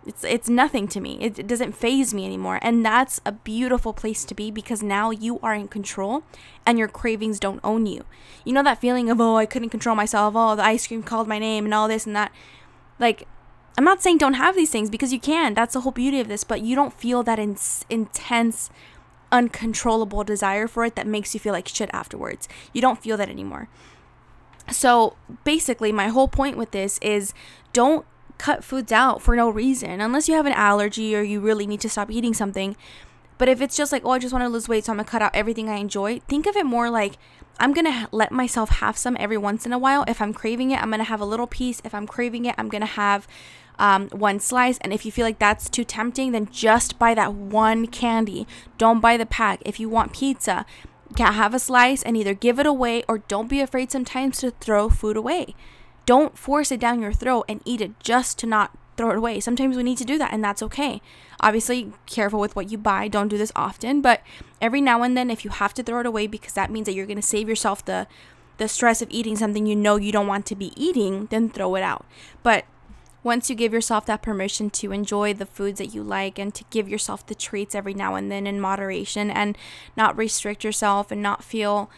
It's 0.07 0.23
it's 0.25 0.49
nothing 0.49 0.87
to 0.89 1.01
me. 1.01 1.19
It, 1.21 1.39
it 1.39 1.47
doesn't 1.47 1.73
faze 1.73 2.13
me 2.13 2.27
anymore. 2.27 2.59
And 2.63 2.85
that's 2.85 3.21
a 3.25 3.33
beautiful 3.33 3.93
place 3.93 4.25
to 4.27 4.35
be 4.35 4.51
because 4.51 4.83
now 4.83 5.11
you 5.11 5.41
are 5.41 5.55
in 5.55 5.69
control 5.69 6.23
and 6.67 6.79
your 6.79 6.89
cravings 6.89 7.41
don't 7.41 7.61
own 7.65 7.87
you. 7.87 8.05
You 8.45 8.53
know 8.53 8.63
that 8.63 8.81
feeling 8.81 9.11
of 9.11 9.21
oh, 9.21 9.37
I 9.37 9.47
couldn't 9.47 9.71
control 9.71 9.97
myself. 9.97 10.35
Oh, 10.37 10.57
the 10.57 10.65
ice 10.65 10.87
cream 10.87 11.03
called 11.03 11.29
my 11.29 11.39
name 11.39 11.65
and 11.65 11.75
all 11.75 11.89
this 11.89 12.07
and 12.07 12.15
that. 12.17 12.33
Like 12.99 13.27
I'm 13.77 13.85
not 13.85 14.03
saying 14.03 14.19
don't 14.19 14.35
have 14.35 14.55
these 14.55 14.71
things 14.71 14.91
because 14.91 15.13
you 15.13 15.21
can. 15.21 15.55
That's 15.55 15.75
the 15.75 15.81
whole 15.81 15.93
beauty 15.93 16.21
of 16.21 16.29
this, 16.29 16.45
but 16.45 16.61
you 16.61 16.77
don't 16.77 16.93
feel 16.93 17.23
that 17.23 17.39
in- 17.39 17.57
intense 17.89 18.71
uncontrollable 19.33 20.23
desire 20.23 20.69
for 20.69 20.85
it 20.85 20.95
that 20.95 21.09
makes 21.09 21.35
you 21.35 21.41
feel 21.41 21.53
like 21.53 21.67
shit 21.67 21.91
afterwards. 21.93 22.49
You 22.73 22.81
don't 22.81 23.03
feel 23.03 23.17
that 23.17 23.29
anymore. 23.29 23.69
So 24.71 25.17
basically, 25.43 25.93
my 25.93 26.09
whole 26.09 26.29
point 26.29 26.57
with 26.57 26.71
this 26.71 26.99
is 27.03 27.35
don't 27.73 28.07
cut 28.39 28.65
foods 28.65 28.93
out 28.93 29.23
for 29.23 29.37
no 29.37 29.49
reason 29.49 30.01
unless 30.01 30.29
you 30.29 30.35
have 30.35 30.47
an 30.47 30.53
allergy 30.53 31.15
or 31.17 31.23
you 31.23 31.41
really 31.41 31.67
need 31.67 31.81
to 31.81 31.89
stop 31.89 32.11
eating 32.11 32.35
something. 32.35 32.77
But 33.39 33.49
if 33.49 33.61
it's 33.61 33.77
just 33.77 33.93
like, 33.93 34.03
oh, 34.05 34.11
I 34.11 34.19
just 34.19 34.33
want 34.33 34.45
to 34.45 34.49
lose 34.49 34.69
weight, 34.69 34.85
so 34.85 34.93
I'm 34.93 34.99
gonna 34.99 35.09
cut 35.09 35.23
out 35.23 35.35
everything 35.35 35.69
I 35.69 35.77
enjoy, 35.77 36.21
think 36.21 36.47
of 36.47 36.57
it 36.57 36.67
more 36.67 36.89
like 36.91 37.19
I'm 37.59 37.73
gonna 37.73 38.09
let 38.13 38.33
myself 38.33 38.71
have 38.71 38.97
some 38.97 39.17
every 39.19 39.39
once 39.39 39.67
in 39.67 39.73
a 39.73 39.79
while. 39.79 40.05
If 40.07 40.21
I'm 40.21 40.33
craving 40.33 40.71
it, 40.71 40.83
I'm 40.83 40.91
gonna 40.91 41.05
have 41.05 41.21
a 41.21 41.25
little 41.25 41.47
piece. 41.47 41.81
If 41.85 41.95
I'm 41.95 42.07
craving 42.07 42.45
it, 42.45 42.55
I'm 42.59 42.69
gonna 42.69 42.87
have 42.87 43.27
um, 43.79 44.09
one 44.11 44.41
slice. 44.41 44.79
And 44.79 44.93
if 44.93 45.05
you 45.05 45.13
feel 45.13 45.25
like 45.25 45.39
that's 45.39 45.69
too 45.69 45.85
tempting, 45.85 46.33
then 46.33 46.49
just 46.51 46.99
buy 46.99 47.15
that 47.15 47.35
one 47.35 47.87
candy. 47.87 48.47
Don't 48.79 49.01
buy 49.01 49.17
the 49.17 49.27
pack. 49.27 49.61
If 49.65 49.81
you 49.81 49.89
want 49.89 50.13
pizza, 50.13 50.65
can't 51.17 51.35
have 51.35 51.55
a 51.55 51.59
slice 51.59 52.03
and 52.03 52.17
either 52.17 52.35
give 52.35 52.59
it 52.59 52.67
away 52.67 53.05
or 53.09 53.19
don't 53.19 53.49
be 53.49 53.61
afraid 53.61 53.91
sometimes 53.93 54.39
to 54.39 54.51
throw 54.53 54.89
food 54.89 55.17
away. 55.17 55.55
Don't 56.07 56.39
force 56.39 56.71
it 56.71 56.81
down 56.81 57.01
your 57.01 57.13
throat 57.13 57.45
and 57.49 57.61
eat 57.65 57.81
it 57.81 57.99
just 58.01 58.39
to 58.41 58.47
not 58.47 58.77
throw 58.97 59.11
it 59.11 59.17
away. 59.17 59.41
Sometimes 59.41 59.77
we 59.77 59.83
need 59.83 59.99
to 59.99 60.05
do 60.05 60.19
that, 60.19 60.33
and 60.33 60.45
that's 60.45 60.63
okay. 60.63 61.01
Obviously, 61.41 61.93
careful 62.07 62.41
with 62.41 62.55
what 62.55 62.71
you 62.71 62.79
buy. 62.79 63.09
Don't 63.09 63.29
do 63.29 63.39
this 63.39 63.53
often, 63.57 64.01
but 64.01 64.23
every 64.61 64.81
now 64.81 65.03
and 65.03 65.17
then, 65.17 65.31
if 65.31 65.45
you 65.45 65.51
have 65.51 65.75
to 65.75 65.83
throw 65.83 66.01
it 66.01 66.07
away 66.07 66.27
because 66.27 66.55
that 66.55 66.71
means 66.71 66.87
that 66.87 66.95
you're 66.95 67.07
going 67.07 67.17
to 67.17 67.23
save 67.23 67.49
yourself 67.49 67.85
the 67.85 68.07
the 68.57 68.69
stress 68.69 69.03
of 69.03 69.11
eating 69.11 69.35
something 69.35 69.67
you 69.67 69.75
know 69.75 69.97
you 69.97 70.13
don't 70.13 70.29
want 70.29 70.47
to 70.47 70.55
be 70.55 70.73
eating, 70.77 71.27
then 71.27 71.51
throw 71.51 71.75
it 71.75 71.83
out. 71.83 72.07
But 72.45 72.65
once 73.25 73.49
you 73.49 73.57
give 73.57 73.73
yourself 73.73 74.07
that 74.07 74.23
permission 74.23 74.71
to 74.71 74.93
enjoy 74.93 75.35
the 75.35 75.47
foods 75.47 75.79
that 75.79 75.95
you 75.95 76.03
like 76.03 76.39
and 76.39 76.55
to 76.55 76.63
give 76.71 76.89
yourself 76.89 77.27
the 77.27 77.35
treats 77.35 77.75
every 77.75 77.95
now 77.95 78.15
and 78.15 78.31
then 78.31 78.47
in 78.47 78.61
moderation 78.61 79.31
and 79.31 79.57
not 79.97 80.17
restrict 80.17 80.63
yourself 80.63 81.11
and 81.11 81.23
not 81.23 81.43
feel 81.43 81.91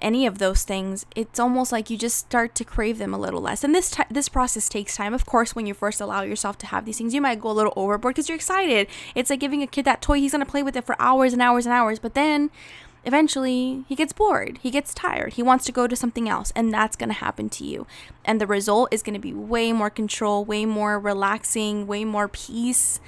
any 0.00 0.26
of 0.26 0.38
those 0.38 0.64
things, 0.64 1.06
it's 1.14 1.40
almost 1.40 1.72
like 1.72 1.88
you 1.88 1.96
just 1.96 2.18
start 2.18 2.54
to 2.56 2.64
crave 2.64 2.98
them 2.98 3.14
a 3.14 3.18
little 3.18 3.40
less. 3.40 3.64
And 3.64 3.74
this 3.74 3.90
t- 3.90 4.02
this 4.10 4.28
process 4.28 4.68
takes 4.68 4.96
time. 4.96 5.14
Of 5.14 5.26
course, 5.26 5.54
when 5.54 5.66
you 5.66 5.74
first 5.74 6.00
allow 6.00 6.22
yourself 6.22 6.58
to 6.58 6.66
have 6.66 6.84
these 6.84 6.98
things, 6.98 7.14
you 7.14 7.20
might 7.20 7.40
go 7.40 7.50
a 7.50 7.52
little 7.52 7.72
overboard 7.76 8.14
because 8.14 8.28
you're 8.28 8.36
excited. 8.36 8.86
It's 9.14 9.30
like 9.30 9.40
giving 9.40 9.62
a 9.62 9.66
kid 9.66 9.84
that 9.86 10.02
toy; 10.02 10.18
he's 10.18 10.32
gonna 10.32 10.46
play 10.46 10.62
with 10.62 10.76
it 10.76 10.86
for 10.86 10.96
hours 10.98 11.32
and 11.32 11.40
hours 11.40 11.66
and 11.66 11.72
hours. 11.72 11.98
But 11.98 12.14
then, 12.14 12.50
eventually, 13.04 13.84
he 13.88 13.94
gets 13.94 14.12
bored. 14.12 14.58
He 14.62 14.70
gets 14.70 14.92
tired. 14.92 15.34
He 15.34 15.42
wants 15.42 15.64
to 15.66 15.72
go 15.72 15.86
to 15.86 15.96
something 15.96 16.28
else, 16.28 16.52
and 16.54 16.72
that's 16.72 16.96
gonna 16.96 17.14
happen 17.14 17.48
to 17.50 17.64
you. 17.64 17.86
And 18.24 18.40
the 18.40 18.46
result 18.46 18.92
is 18.92 19.02
gonna 19.02 19.18
be 19.18 19.32
way 19.32 19.72
more 19.72 19.90
control, 19.90 20.44
way 20.44 20.66
more 20.66 20.98
relaxing, 20.98 21.86
way 21.86 22.04
more 22.04 22.28
peace 22.28 23.00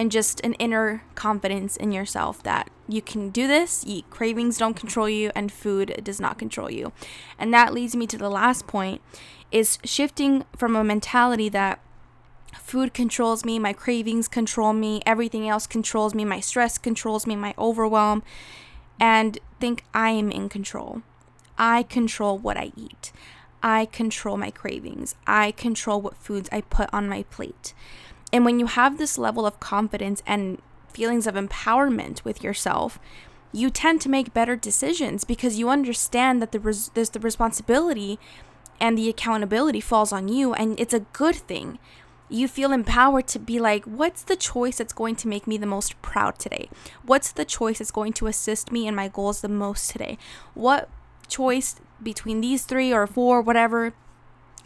and 0.00 0.10
just 0.10 0.40
an 0.40 0.54
inner 0.54 1.02
confidence 1.14 1.76
in 1.76 1.92
yourself 1.92 2.42
that 2.42 2.70
you 2.88 3.02
can 3.02 3.28
do 3.28 3.46
this. 3.46 3.84
You, 3.86 4.02
cravings 4.08 4.56
don't 4.56 4.72
control 4.72 5.10
you, 5.10 5.30
and 5.34 5.52
food 5.52 6.00
does 6.02 6.18
not 6.18 6.38
control 6.38 6.70
you. 6.70 6.92
And 7.38 7.52
that 7.52 7.74
leads 7.74 7.94
me 7.94 8.06
to 8.06 8.16
the 8.16 8.30
last 8.30 8.66
point: 8.66 9.02
is 9.52 9.78
shifting 9.84 10.46
from 10.56 10.74
a 10.74 10.82
mentality 10.82 11.50
that 11.50 11.80
food 12.58 12.94
controls 12.94 13.44
me, 13.44 13.58
my 13.58 13.74
cravings 13.74 14.26
control 14.26 14.72
me, 14.72 15.02
everything 15.04 15.46
else 15.46 15.66
controls 15.66 16.14
me, 16.14 16.24
my 16.24 16.40
stress 16.40 16.78
controls 16.78 17.26
me, 17.26 17.36
my 17.36 17.52
overwhelm, 17.58 18.22
and 18.98 19.38
think 19.60 19.84
I 19.92 20.12
am 20.12 20.30
in 20.30 20.48
control. 20.48 21.02
I 21.58 21.82
control 21.82 22.38
what 22.38 22.56
I 22.56 22.72
eat. 22.74 23.12
I 23.62 23.84
control 23.84 24.38
my 24.38 24.50
cravings. 24.50 25.14
I 25.26 25.50
control 25.50 26.00
what 26.00 26.16
foods 26.16 26.48
I 26.50 26.62
put 26.62 26.88
on 26.90 27.06
my 27.06 27.24
plate. 27.24 27.74
And 28.32 28.44
when 28.44 28.60
you 28.60 28.66
have 28.66 28.98
this 28.98 29.18
level 29.18 29.46
of 29.46 29.60
confidence 29.60 30.22
and 30.26 30.60
feelings 30.92 31.26
of 31.26 31.34
empowerment 31.34 32.24
with 32.24 32.42
yourself, 32.42 32.98
you 33.52 33.70
tend 33.70 34.00
to 34.02 34.08
make 34.08 34.32
better 34.32 34.56
decisions 34.56 35.24
because 35.24 35.58
you 35.58 35.68
understand 35.68 36.40
that 36.40 36.52
the 36.52 36.60
res- 36.60 36.90
there's 36.94 37.10
the 37.10 37.20
responsibility 37.20 38.18
and 38.80 38.96
the 38.96 39.08
accountability 39.08 39.80
falls 39.80 40.12
on 40.12 40.28
you 40.28 40.54
and 40.54 40.78
it's 40.78 40.94
a 40.94 41.00
good 41.00 41.34
thing. 41.34 41.78
You 42.28 42.46
feel 42.46 42.72
empowered 42.72 43.26
to 43.28 43.40
be 43.40 43.58
like, 43.58 43.84
what's 43.84 44.22
the 44.22 44.36
choice 44.36 44.78
that's 44.78 44.92
going 44.92 45.16
to 45.16 45.28
make 45.28 45.48
me 45.48 45.58
the 45.58 45.66
most 45.66 46.00
proud 46.00 46.38
today? 46.38 46.70
What's 47.02 47.32
the 47.32 47.44
choice 47.44 47.78
that's 47.78 47.90
going 47.90 48.12
to 48.14 48.28
assist 48.28 48.70
me 48.70 48.86
in 48.86 48.94
my 48.94 49.08
goals 49.08 49.40
the 49.40 49.48
most 49.48 49.90
today? 49.90 50.16
What 50.54 50.88
choice 51.26 51.80
between 52.00 52.40
these 52.40 52.64
three 52.64 52.92
or 52.92 53.08
four, 53.08 53.42
whatever, 53.42 53.94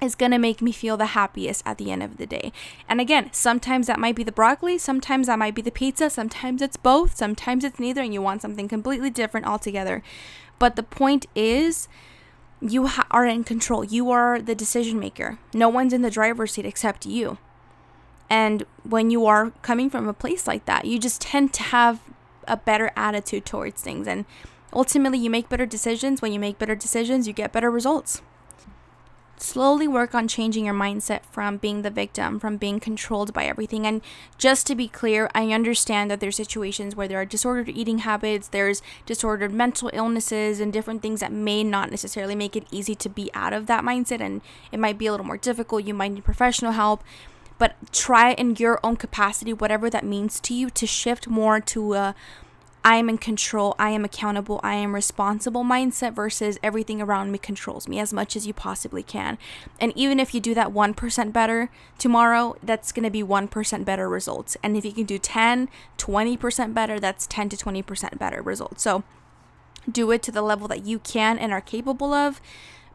is 0.01 0.15
going 0.15 0.33
to 0.33 0.39
make 0.39 0.61
me 0.61 0.73
feel 0.73 0.97
the 0.97 1.07
happiest 1.07 1.63
at 1.67 1.79
the 1.79 1.91
end 1.91 2.03
of 2.03 2.17
the 2.17 2.27
day. 2.27 2.53
And 2.89 3.01
again, 3.01 3.31
sometimes 3.33 3.87
that 3.87 3.99
might 3.99 4.17
be 4.17 4.25
the 4.25 4.33
broccoli, 4.33 4.79
sometimes 4.79 5.27
that 5.27 5.39
might 5.39 5.55
be 5.55 5.63
the 5.63 5.71
pizza, 5.71 6.11
sometimes 6.11 6.63
it's 6.63 6.77
both, 6.77 7.17
sometimes 7.17 7.65
it's 7.65 7.79
neither, 7.79 8.03
and 8.03 8.13
you 8.13 8.23
want 8.23 8.43
something 8.43 8.69
completely 8.69 9.11
different 9.11 9.47
altogether. 9.47 10.03
But 10.59 10.77
the 10.77 10.83
point 10.83 11.27
is, 11.35 11.89
you 12.61 12.87
ha- 12.87 13.07
are 13.11 13.27
in 13.27 13.45
control. 13.45 13.85
You 13.85 14.11
are 14.11 14.41
the 14.41 14.55
decision 14.55 14.99
maker. 14.99 15.39
No 15.53 15.69
one's 15.69 15.93
in 15.93 16.03
the 16.03 16.11
driver's 16.11 16.53
seat 16.53 16.67
except 16.67 17.07
you. 17.07 17.39
And 18.31 18.65
when 18.83 19.11
you 19.11 19.27
are 19.27 19.51
coming 19.63 19.91
from 19.91 20.09
a 20.09 20.15
place 20.15 20.47
like 20.47 20.65
that, 20.65 20.87
you 20.87 20.99
just 20.99 21.21
tend 21.21 21.53
to 21.55 21.63
have 21.65 22.01
a 22.49 22.57
better 22.57 22.91
attitude 22.97 23.45
towards 23.45 23.83
things. 23.83 24.09
And 24.09 24.25
ultimately, 24.73 25.19
you 25.19 25.29
make 25.29 25.49
better 25.49 25.67
decisions. 25.67 26.23
When 26.23 26.33
you 26.33 26.41
make 26.41 26.59
better 26.59 26.75
decisions, 26.75 27.27
you 27.27 27.35
get 27.35 27.53
better 27.53 27.71
results 27.71 28.23
slowly 29.37 29.89
work 29.89 30.15
on 30.15 30.29
changing 30.29 30.65
your 30.65 30.75
mindset 30.75 31.25
from 31.31 31.57
being 31.57 31.83
the 31.83 31.91
victim, 31.91 32.39
from 32.39 32.57
being 32.57 32.81
controlled 32.81 33.33
by 33.33 33.45
everything. 33.45 33.87
And 33.87 34.01
just 34.39 34.67
to 34.67 34.75
be 34.75 34.89
clear, 34.89 35.31
I 35.35 35.53
understand 35.53 36.11
that 36.11 36.21
there's 36.21 36.37
situations 36.37 36.97
where 36.97 37.09
there 37.09 37.21
are 37.21 37.25
disordered 37.25 37.69
eating 37.69 37.99
habits, 37.99 38.49
there's 38.49 38.83
disordered 39.07 39.53
mental 39.53 39.91
illnesses, 39.93 40.61
and 40.61 40.73
different 40.73 41.03
things 41.03 41.21
that 41.21 41.33
may 41.33 41.65
not 41.65 41.91
necessarily 41.91 42.35
make 42.35 42.57
it 42.57 42.67
easy 42.71 42.95
to 42.95 43.09
be 43.09 43.31
out 43.35 43.53
of 43.53 43.67
that 43.67 43.85
mindset. 43.85 44.21
And 44.21 44.41
it 44.73 44.81
might 44.81 44.99
be 44.99 45.07
a 45.07 45.11
little 45.11 45.27
more 45.27 45.37
difficult. 45.37 45.85
You 45.85 45.95
might 45.95 46.13
need 46.13 46.25
professional 46.25 46.73
help. 46.73 47.03
But 47.57 47.77
try 47.93 48.33
in 48.33 48.57
your 48.57 48.81
own 48.83 48.97
capacity, 48.97 49.53
whatever 49.53 49.89
that 49.89 50.05
means 50.05 50.41
to 50.41 50.55
you, 50.55 50.71
to 50.71 50.87
shift 50.87 51.29
more 51.29 51.61
to 51.61 51.95
a 51.95 52.15
I 52.87 52.97
am 52.97 53.09
in 53.09 53.17
control, 53.17 53.75
I 53.79 53.91
am 53.91 54.05
accountable, 54.05 54.61
I 54.63 54.75
am 54.75 54.95
responsible 54.95 55.65
mindset 55.65 56.13
versus 56.13 56.59
everything 56.63 57.01
around 57.01 57.33
me 57.33 57.39
controls 57.39 57.89
me 57.89 57.99
as 57.99 58.13
much 58.13 58.37
as 58.37 58.47
you 58.47 58.53
possibly 58.53 59.03
can. 59.03 59.39
And 59.81 59.91
even 59.97 60.21
if 60.21 60.35
you 60.35 60.41
do 60.41 60.53
that 60.55 60.69
1% 60.69 61.33
better 61.33 61.71
tomorrow, 61.99 62.57
that's 62.63 62.93
going 62.93 63.05
to 63.05 63.11
be 63.11 63.23
1% 63.23 63.85
better 63.87 64.07
results. 64.07 64.59
And 64.63 64.77
if 64.77 64.85
you 64.85 64.93
can 64.93 65.05
do 65.05 65.19
10, 65.19 65.71
20% 65.97 66.75
better, 66.75 67.01
that's 67.01 67.27
10 67.27 67.49
to 67.49 67.57
20% 67.57 68.19
better 68.19 68.43
results. 68.43 68.83
So 68.83 69.03
do 69.91 70.11
it 70.11 70.23
to 70.25 70.31
the 70.31 70.43
level 70.43 70.69
that 70.69 70.85
you 70.85 70.99
can 70.99 71.39
and 71.39 71.53
are 71.53 71.63
capable 71.63 72.13
of. 72.13 72.43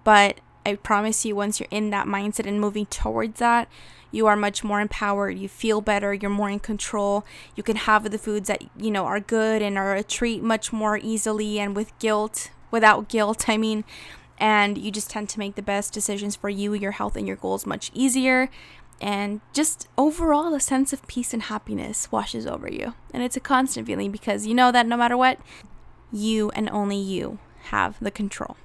But 0.03 0.39
I 0.65 0.75
promise 0.75 1.25
you, 1.25 1.35
once 1.35 1.59
you're 1.59 1.69
in 1.71 1.89
that 1.91 2.07
mindset 2.07 2.47
and 2.47 2.59
moving 2.59 2.85
towards 2.87 3.39
that, 3.39 3.67
you 4.11 4.27
are 4.27 4.35
much 4.35 4.63
more 4.63 4.81
empowered. 4.81 5.37
You 5.37 5.47
feel 5.47 5.81
better. 5.81 6.13
You're 6.13 6.31
more 6.31 6.49
in 6.49 6.59
control. 6.59 7.25
You 7.55 7.63
can 7.63 7.75
have 7.75 8.09
the 8.09 8.17
foods 8.17 8.47
that 8.47 8.63
you 8.77 8.91
know 8.91 9.05
are 9.05 9.19
good 9.19 9.61
and 9.61 9.77
are 9.77 9.95
a 9.95 10.03
treat 10.03 10.41
much 10.41 10.73
more 10.73 10.97
easily 10.97 11.59
and 11.59 11.75
with 11.75 11.97
guilt 11.99 12.51
without 12.71 13.07
guilt 13.07 13.45
i 13.49 13.57
mean. 13.57 13.83
And 14.41 14.77
you 14.77 14.89
just 14.89 15.09
tend 15.09 15.27
to 15.29 15.39
make 15.39 15.55
the 15.55 15.61
best 15.61 15.93
decisions 15.93 16.35
for 16.37 16.49
you 16.49 16.73
your 16.73 16.91
health 16.91 17.17
and 17.17 17.27
your 17.27 17.35
goals 17.35 17.65
much 17.65 17.91
easier. 17.93 18.49
And 19.01 19.41
just 19.53 19.87
overall 19.97 20.53
a 20.55 20.59
sense 20.59 20.93
of 20.93 21.05
peace 21.07 21.33
and 21.33 21.43
happiness 21.43 22.11
washes 22.11 22.47
over 22.47 22.71
you. 22.71 22.93
And 23.13 23.21
it's 23.21 23.37
a 23.37 23.41
constant 23.41 23.85
feeling 23.85 24.11
because 24.11 24.47
you 24.47 24.53
know 24.53 24.71
that 24.71 24.87
no 24.87 24.95
matter 24.97 25.17
what 25.17 25.39
you 26.11 26.51
and 26.51 26.69
only 26.69 26.97
you 26.97 27.39
have 27.63 27.97
the 27.99 28.11
control 28.11 28.55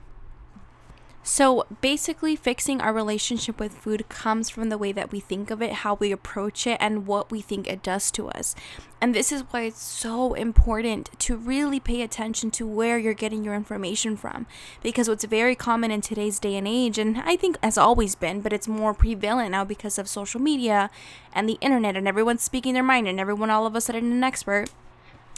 so 1.27 1.67
basically, 1.81 2.37
fixing 2.37 2.83
our 2.83 2.93
relationship 2.93 3.59
with 3.59 3.73
food 3.73 4.11
comes 4.11 4.51
from 4.51 4.69
the 4.69 4.77
way 4.77 4.93
that 4.93 5.11
we 5.11 5.21
think 5.21 5.51
of 5.51 5.63
it, 5.63 5.73
how 5.73 5.95
we 5.95 6.13
approach 6.13 6.67
it, 6.67 6.77
and 6.81 7.07
what 7.07 7.31
we 7.31 7.41
think 7.41 7.67
it 7.67 7.83
does 7.83 8.11
to 8.11 8.29
us. 8.29 8.55
And 9.01 9.15
this 9.15 9.33
is 9.33 9.43
why 9.51 9.63
it's 9.63 9.83
so 9.83 10.35
important 10.35 11.09
to 11.21 11.37
really 11.37 11.81
pay 11.81 12.03
attention 12.03 12.51
to 12.53 12.67
where 12.67 12.99
you're 12.99 13.15
getting 13.15 13.43
your 13.43 13.55
information 13.55 14.19
from. 14.19 14.47
Because 14.83 15.09
what's 15.09 15.25
very 15.25 15.55
common 15.55 15.91
in 15.91 16.03
today's 16.03 16.39
day 16.39 16.57
and 16.57 16.69
age, 16.69 16.99
and 16.99 17.17
I 17.25 17.37
think 17.37 17.57
has 17.63 17.79
always 17.79 18.15
been, 18.15 18.43
but 18.43 18.53
it's 18.53 18.69
more 18.69 18.93
prevalent 18.93 19.53
now 19.53 19.65
because 19.65 19.99
of 19.99 20.09
social 20.09 20.43
media 20.43 20.91
and 21.33 21.49
the 21.49 21.59
internet, 21.63 21.97
and 21.97 22.07
everyone's 22.07 22.43
speaking 22.43 22.75
their 22.75 22.83
mind, 22.83 23.09
and 23.09 23.19
everyone 23.19 23.49
all 23.49 23.65
of 23.65 23.75
a 23.75 23.81
sudden 23.81 24.13
an 24.13 24.25
expert 24.25 24.69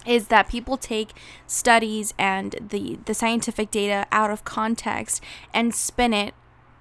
is 0.06 0.28
that 0.28 0.48
people 0.48 0.76
take 0.76 1.12
studies 1.46 2.14
and 2.18 2.56
the 2.70 2.98
the 3.04 3.14
scientific 3.14 3.70
data 3.70 4.06
out 4.12 4.30
of 4.30 4.44
context 4.44 5.22
and 5.52 5.74
spin 5.74 6.12
it 6.12 6.34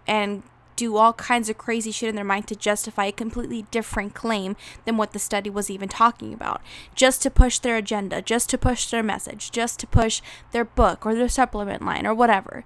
and 0.07 0.43
do 0.75 0.97
all 0.97 1.13
kinds 1.13 1.49
of 1.49 1.57
crazy 1.57 1.91
shit 1.91 2.09
in 2.09 2.15
their 2.15 2.25
mind 2.25 2.47
to 2.47 2.55
justify 2.55 3.05
a 3.05 3.11
completely 3.11 3.63
different 3.71 4.13
claim 4.13 4.57
than 4.83 4.97
what 4.97 5.13
the 5.13 5.19
study 5.19 5.49
was 5.49 5.69
even 5.69 5.87
talking 5.87 6.33
about. 6.33 6.61
Just 6.95 7.21
to 7.21 7.31
push 7.31 7.59
their 7.59 7.77
agenda 7.77 8.21
just 8.21 8.49
to 8.49 8.57
push 8.57 8.89
their 8.89 9.03
message 9.03 9.51
just 9.51 9.79
to 9.79 9.87
push 9.87 10.21
their 10.51 10.65
book 10.65 11.05
or 11.05 11.15
their 11.15 11.29
supplement 11.29 11.83
line 11.83 12.05
or 12.05 12.13
whatever. 12.13 12.63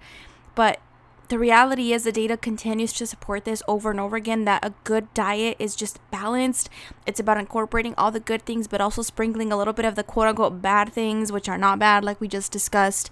But 0.56 0.80
the 1.30 1.40
reality 1.40 1.94
is 1.94 2.04
the 2.04 2.12
data 2.12 2.36
continues 2.36 2.92
to 2.94 3.06
support 3.06 3.46
this 3.46 3.62
over 3.68 3.92
and 3.92 4.00
over 4.00 4.16
again 4.16 4.46
that 4.46 4.66
a 4.66 4.74
good 4.84 5.14
diet 5.14 5.56
is 5.60 5.76
just 5.76 6.00
balanced. 6.10 6.70
It's 7.06 7.20
about 7.20 7.38
incorporating 7.38 7.94
all 7.98 8.12
the 8.12 8.20
good 8.20 8.46
things, 8.46 8.68
but 8.68 8.82
also 8.82 9.04
sprinkling 9.04 9.52
a 9.52 9.58
little 9.58 9.74
bit 9.74 9.86
of 9.86 9.94
the 9.96 10.04
quote 10.04 10.28
unquote 10.28 10.62
bad 10.62 10.92
things, 10.92 11.32
which 11.32 11.48
are 11.48 11.58
not 11.58 11.78
bad, 11.78 12.04
like 12.04 12.20
we 12.20 12.28
just 12.28 12.52
discussed. 12.52 13.12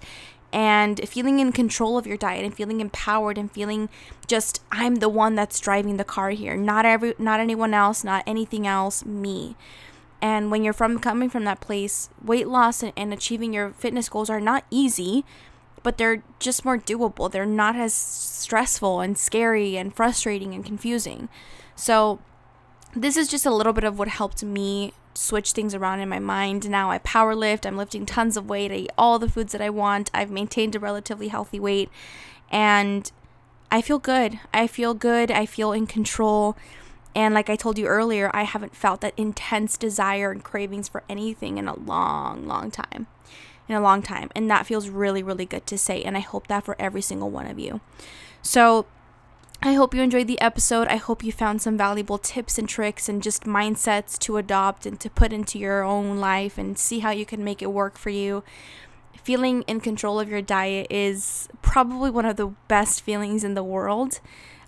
And 0.52 1.06
feeling 1.08 1.38
in 1.38 1.52
control 1.52 1.96
of 1.96 2.06
your 2.06 2.16
diet 2.16 2.44
and 2.44 2.54
feeling 2.54 2.80
empowered 2.80 3.38
and 3.38 3.52
feeling 3.52 3.88
just 4.26 4.62
I'm 4.72 4.96
the 4.96 5.08
one 5.08 5.34
that's 5.34 5.60
driving 5.60 5.96
the 5.96 6.04
car 6.04 6.30
here. 6.30 6.56
Not 6.56 6.86
every 6.86 7.14
not 7.18 7.38
anyone 7.38 7.72
else, 7.72 8.02
not 8.02 8.24
anything 8.26 8.66
else, 8.66 9.04
me. 9.04 9.56
And 10.20 10.50
when 10.50 10.64
you're 10.64 10.72
from 10.72 10.98
coming 10.98 11.30
from 11.30 11.44
that 11.44 11.60
place, 11.60 12.08
weight 12.24 12.48
loss 12.48 12.82
and, 12.82 12.92
and 12.96 13.12
achieving 13.12 13.52
your 13.52 13.70
fitness 13.70 14.08
goals 14.08 14.28
are 14.28 14.40
not 14.40 14.64
easy 14.70 15.24
but 15.82 15.98
they're 15.98 16.22
just 16.38 16.64
more 16.64 16.78
doable. 16.78 17.30
They're 17.30 17.46
not 17.46 17.76
as 17.76 17.94
stressful 17.94 19.00
and 19.00 19.16
scary 19.16 19.76
and 19.76 19.94
frustrating 19.94 20.54
and 20.54 20.64
confusing. 20.64 21.28
So, 21.76 22.20
this 22.94 23.16
is 23.16 23.28
just 23.28 23.46
a 23.46 23.54
little 23.54 23.72
bit 23.72 23.84
of 23.84 23.98
what 23.98 24.08
helped 24.08 24.42
me 24.42 24.92
switch 25.14 25.52
things 25.52 25.74
around 25.74 26.00
in 26.00 26.08
my 26.08 26.18
mind. 26.18 26.70
Now 26.70 26.90
I 26.90 26.98
power 26.98 27.34
lift, 27.34 27.66
I'm 27.66 27.76
lifting 27.76 28.06
tons 28.06 28.36
of 28.36 28.48
weight, 28.48 28.72
I 28.72 28.76
eat 28.76 28.90
all 28.96 29.18
the 29.18 29.28
foods 29.28 29.52
that 29.52 29.60
I 29.60 29.70
want, 29.70 30.10
I've 30.14 30.30
maintained 30.30 30.74
a 30.74 30.80
relatively 30.80 31.28
healthy 31.28 31.60
weight, 31.60 31.90
and 32.50 33.10
I 33.70 33.82
feel 33.82 33.98
good. 33.98 34.40
I 34.54 34.66
feel 34.66 34.94
good, 34.94 35.30
I 35.30 35.44
feel 35.44 35.72
in 35.72 35.86
control. 35.86 36.56
And 37.14 37.34
like 37.34 37.50
I 37.50 37.56
told 37.56 37.78
you 37.78 37.86
earlier, 37.86 38.30
I 38.32 38.44
haven't 38.44 38.76
felt 38.76 39.00
that 39.00 39.14
intense 39.16 39.76
desire 39.76 40.30
and 40.30 40.42
cravings 40.42 40.88
for 40.88 41.02
anything 41.08 41.58
in 41.58 41.68
a 41.68 41.78
long, 41.78 42.46
long 42.46 42.70
time 42.70 43.08
in 43.68 43.74
a 43.74 43.80
long 43.80 44.02
time. 44.02 44.30
And 44.34 44.50
that 44.50 44.66
feels 44.66 44.88
really, 44.88 45.22
really 45.22 45.46
good 45.46 45.66
to 45.66 45.78
say. 45.78 46.02
And 46.02 46.16
I 46.16 46.20
hope 46.20 46.46
that 46.48 46.64
for 46.64 46.76
every 46.78 47.02
single 47.02 47.30
one 47.30 47.46
of 47.46 47.58
you. 47.58 47.80
So, 48.42 48.86
I 49.60 49.72
hope 49.72 49.92
you 49.92 50.02
enjoyed 50.02 50.28
the 50.28 50.40
episode. 50.40 50.86
I 50.86 50.96
hope 50.96 51.24
you 51.24 51.32
found 51.32 51.60
some 51.60 51.76
valuable 51.76 52.16
tips 52.16 52.58
and 52.58 52.68
tricks 52.68 53.08
and 53.08 53.20
just 53.20 53.42
mindsets 53.42 54.16
to 54.20 54.36
adopt 54.36 54.86
and 54.86 55.00
to 55.00 55.10
put 55.10 55.32
into 55.32 55.58
your 55.58 55.82
own 55.82 56.18
life 56.18 56.58
and 56.58 56.78
see 56.78 57.00
how 57.00 57.10
you 57.10 57.26
can 57.26 57.42
make 57.42 57.60
it 57.60 57.72
work 57.72 57.98
for 57.98 58.10
you. 58.10 58.44
Feeling 59.20 59.62
in 59.62 59.80
control 59.80 60.20
of 60.20 60.28
your 60.28 60.40
diet 60.40 60.86
is 60.90 61.48
probably 61.60 62.08
one 62.08 62.24
of 62.24 62.36
the 62.36 62.54
best 62.68 63.02
feelings 63.02 63.42
in 63.42 63.54
the 63.54 63.64
world. 63.64 64.20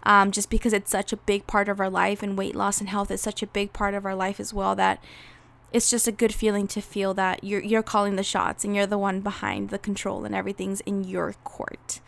Um, 0.02 0.32
just 0.32 0.50
because 0.50 0.72
it's 0.72 0.90
such 0.90 1.12
a 1.12 1.18
big 1.18 1.46
part 1.46 1.68
of 1.68 1.78
our 1.78 1.90
life 1.90 2.20
and 2.20 2.36
weight 2.36 2.56
loss 2.56 2.80
and 2.80 2.88
health 2.88 3.12
is 3.12 3.20
such 3.20 3.42
a 3.42 3.46
big 3.46 3.72
part 3.72 3.94
of 3.94 4.04
our 4.04 4.16
life 4.16 4.40
as 4.40 4.52
well 4.52 4.74
that 4.74 5.02
it's 5.72 5.90
just 5.90 6.08
a 6.08 6.12
good 6.12 6.34
feeling 6.34 6.66
to 6.68 6.80
feel 6.80 7.14
that 7.14 7.44
you're 7.44 7.62
you're 7.62 7.82
calling 7.82 8.16
the 8.16 8.22
shots 8.22 8.64
and 8.64 8.74
you're 8.74 8.86
the 8.86 8.98
one 8.98 9.20
behind 9.20 9.70
the 9.70 9.78
control 9.78 10.24
and 10.24 10.34
everything's 10.34 10.80
in 10.82 11.04
your 11.04 11.34
court. 11.44 12.00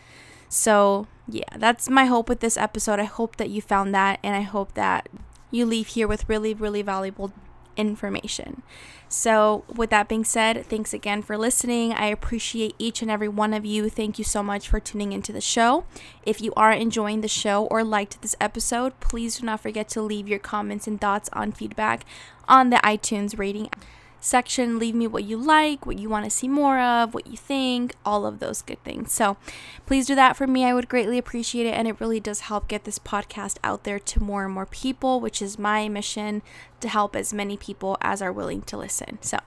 So, 0.52 1.06
yeah, 1.26 1.56
that's 1.56 1.88
my 1.88 2.04
hope 2.04 2.28
with 2.28 2.40
this 2.40 2.58
episode. 2.58 3.00
I 3.00 3.04
hope 3.04 3.36
that 3.36 3.48
you 3.48 3.62
found 3.62 3.94
that, 3.94 4.18
and 4.22 4.36
I 4.36 4.42
hope 4.42 4.74
that 4.74 5.08
you 5.50 5.64
leave 5.64 5.86
here 5.86 6.06
with 6.06 6.28
really, 6.28 6.52
really 6.52 6.82
valuable 6.82 7.32
information. 7.74 8.62
So, 9.08 9.64
with 9.66 9.88
that 9.90 10.08
being 10.08 10.24
said, 10.24 10.66
thanks 10.66 10.92
again 10.92 11.22
for 11.22 11.38
listening. 11.38 11.94
I 11.94 12.06
appreciate 12.06 12.74
each 12.78 13.00
and 13.00 13.10
every 13.10 13.28
one 13.28 13.54
of 13.54 13.64
you. 13.64 13.88
Thank 13.88 14.18
you 14.18 14.24
so 14.24 14.42
much 14.42 14.68
for 14.68 14.78
tuning 14.78 15.12
into 15.12 15.32
the 15.32 15.40
show. 15.40 15.84
If 16.22 16.42
you 16.42 16.52
are 16.54 16.72
enjoying 16.72 17.22
the 17.22 17.28
show 17.28 17.64
or 17.66 17.82
liked 17.82 18.20
this 18.20 18.36
episode, 18.38 19.00
please 19.00 19.38
do 19.38 19.46
not 19.46 19.60
forget 19.60 19.88
to 19.90 20.02
leave 20.02 20.28
your 20.28 20.38
comments 20.38 20.86
and 20.86 21.00
thoughts 21.00 21.30
on 21.32 21.52
feedback 21.52 22.04
on 22.52 22.68
the 22.68 22.76
iTunes 22.76 23.38
rating 23.38 23.70
section. 24.20 24.78
Leave 24.78 24.94
me 24.94 25.06
what 25.06 25.24
you 25.24 25.38
like, 25.38 25.84
what 25.86 25.98
you 25.98 26.08
want 26.08 26.24
to 26.24 26.30
see 26.30 26.46
more 26.46 26.78
of, 26.78 27.14
what 27.14 27.26
you 27.26 27.36
think, 27.36 27.94
all 28.04 28.26
of 28.26 28.38
those 28.38 28.60
good 28.60 28.82
things. 28.84 29.10
So 29.10 29.38
please 29.86 30.06
do 30.06 30.14
that 30.14 30.36
for 30.36 30.46
me. 30.46 30.64
I 30.64 30.74
would 30.74 30.88
greatly 30.88 31.16
appreciate 31.16 31.66
it. 31.66 31.74
And 31.74 31.88
it 31.88 31.98
really 31.98 32.20
does 32.20 32.40
help 32.40 32.68
get 32.68 32.84
this 32.84 32.98
podcast 32.98 33.56
out 33.64 33.84
there 33.84 33.98
to 33.98 34.22
more 34.22 34.44
and 34.44 34.52
more 34.52 34.66
people, 34.66 35.18
which 35.18 35.40
is 35.40 35.58
my 35.58 35.88
mission 35.88 36.42
to 36.80 36.88
help 36.88 37.16
as 37.16 37.32
many 37.32 37.56
people 37.56 37.96
as 38.02 38.20
are 38.20 38.30
willing 38.30 38.60
to 38.62 38.76
listen. 38.76 39.18
So 39.22 39.38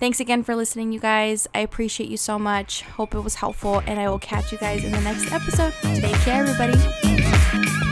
thanks 0.00 0.18
again 0.18 0.42
for 0.42 0.56
listening, 0.56 0.92
you 0.92 1.00
guys. 1.00 1.46
I 1.54 1.60
appreciate 1.60 2.10
you 2.10 2.16
so 2.16 2.38
much. 2.38 2.82
Hope 2.82 3.14
it 3.14 3.20
was 3.20 3.36
helpful. 3.36 3.80
And 3.86 4.00
I 4.00 4.10
will 4.10 4.18
catch 4.18 4.50
you 4.50 4.58
guys 4.58 4.82
in 4.82 4.90
the 4.90 5.00
next 5.00 5.32
episode. 5.32 5.72
Take 5.82 6.16
care, 6.16 6.44
everybody. 6.44 7.89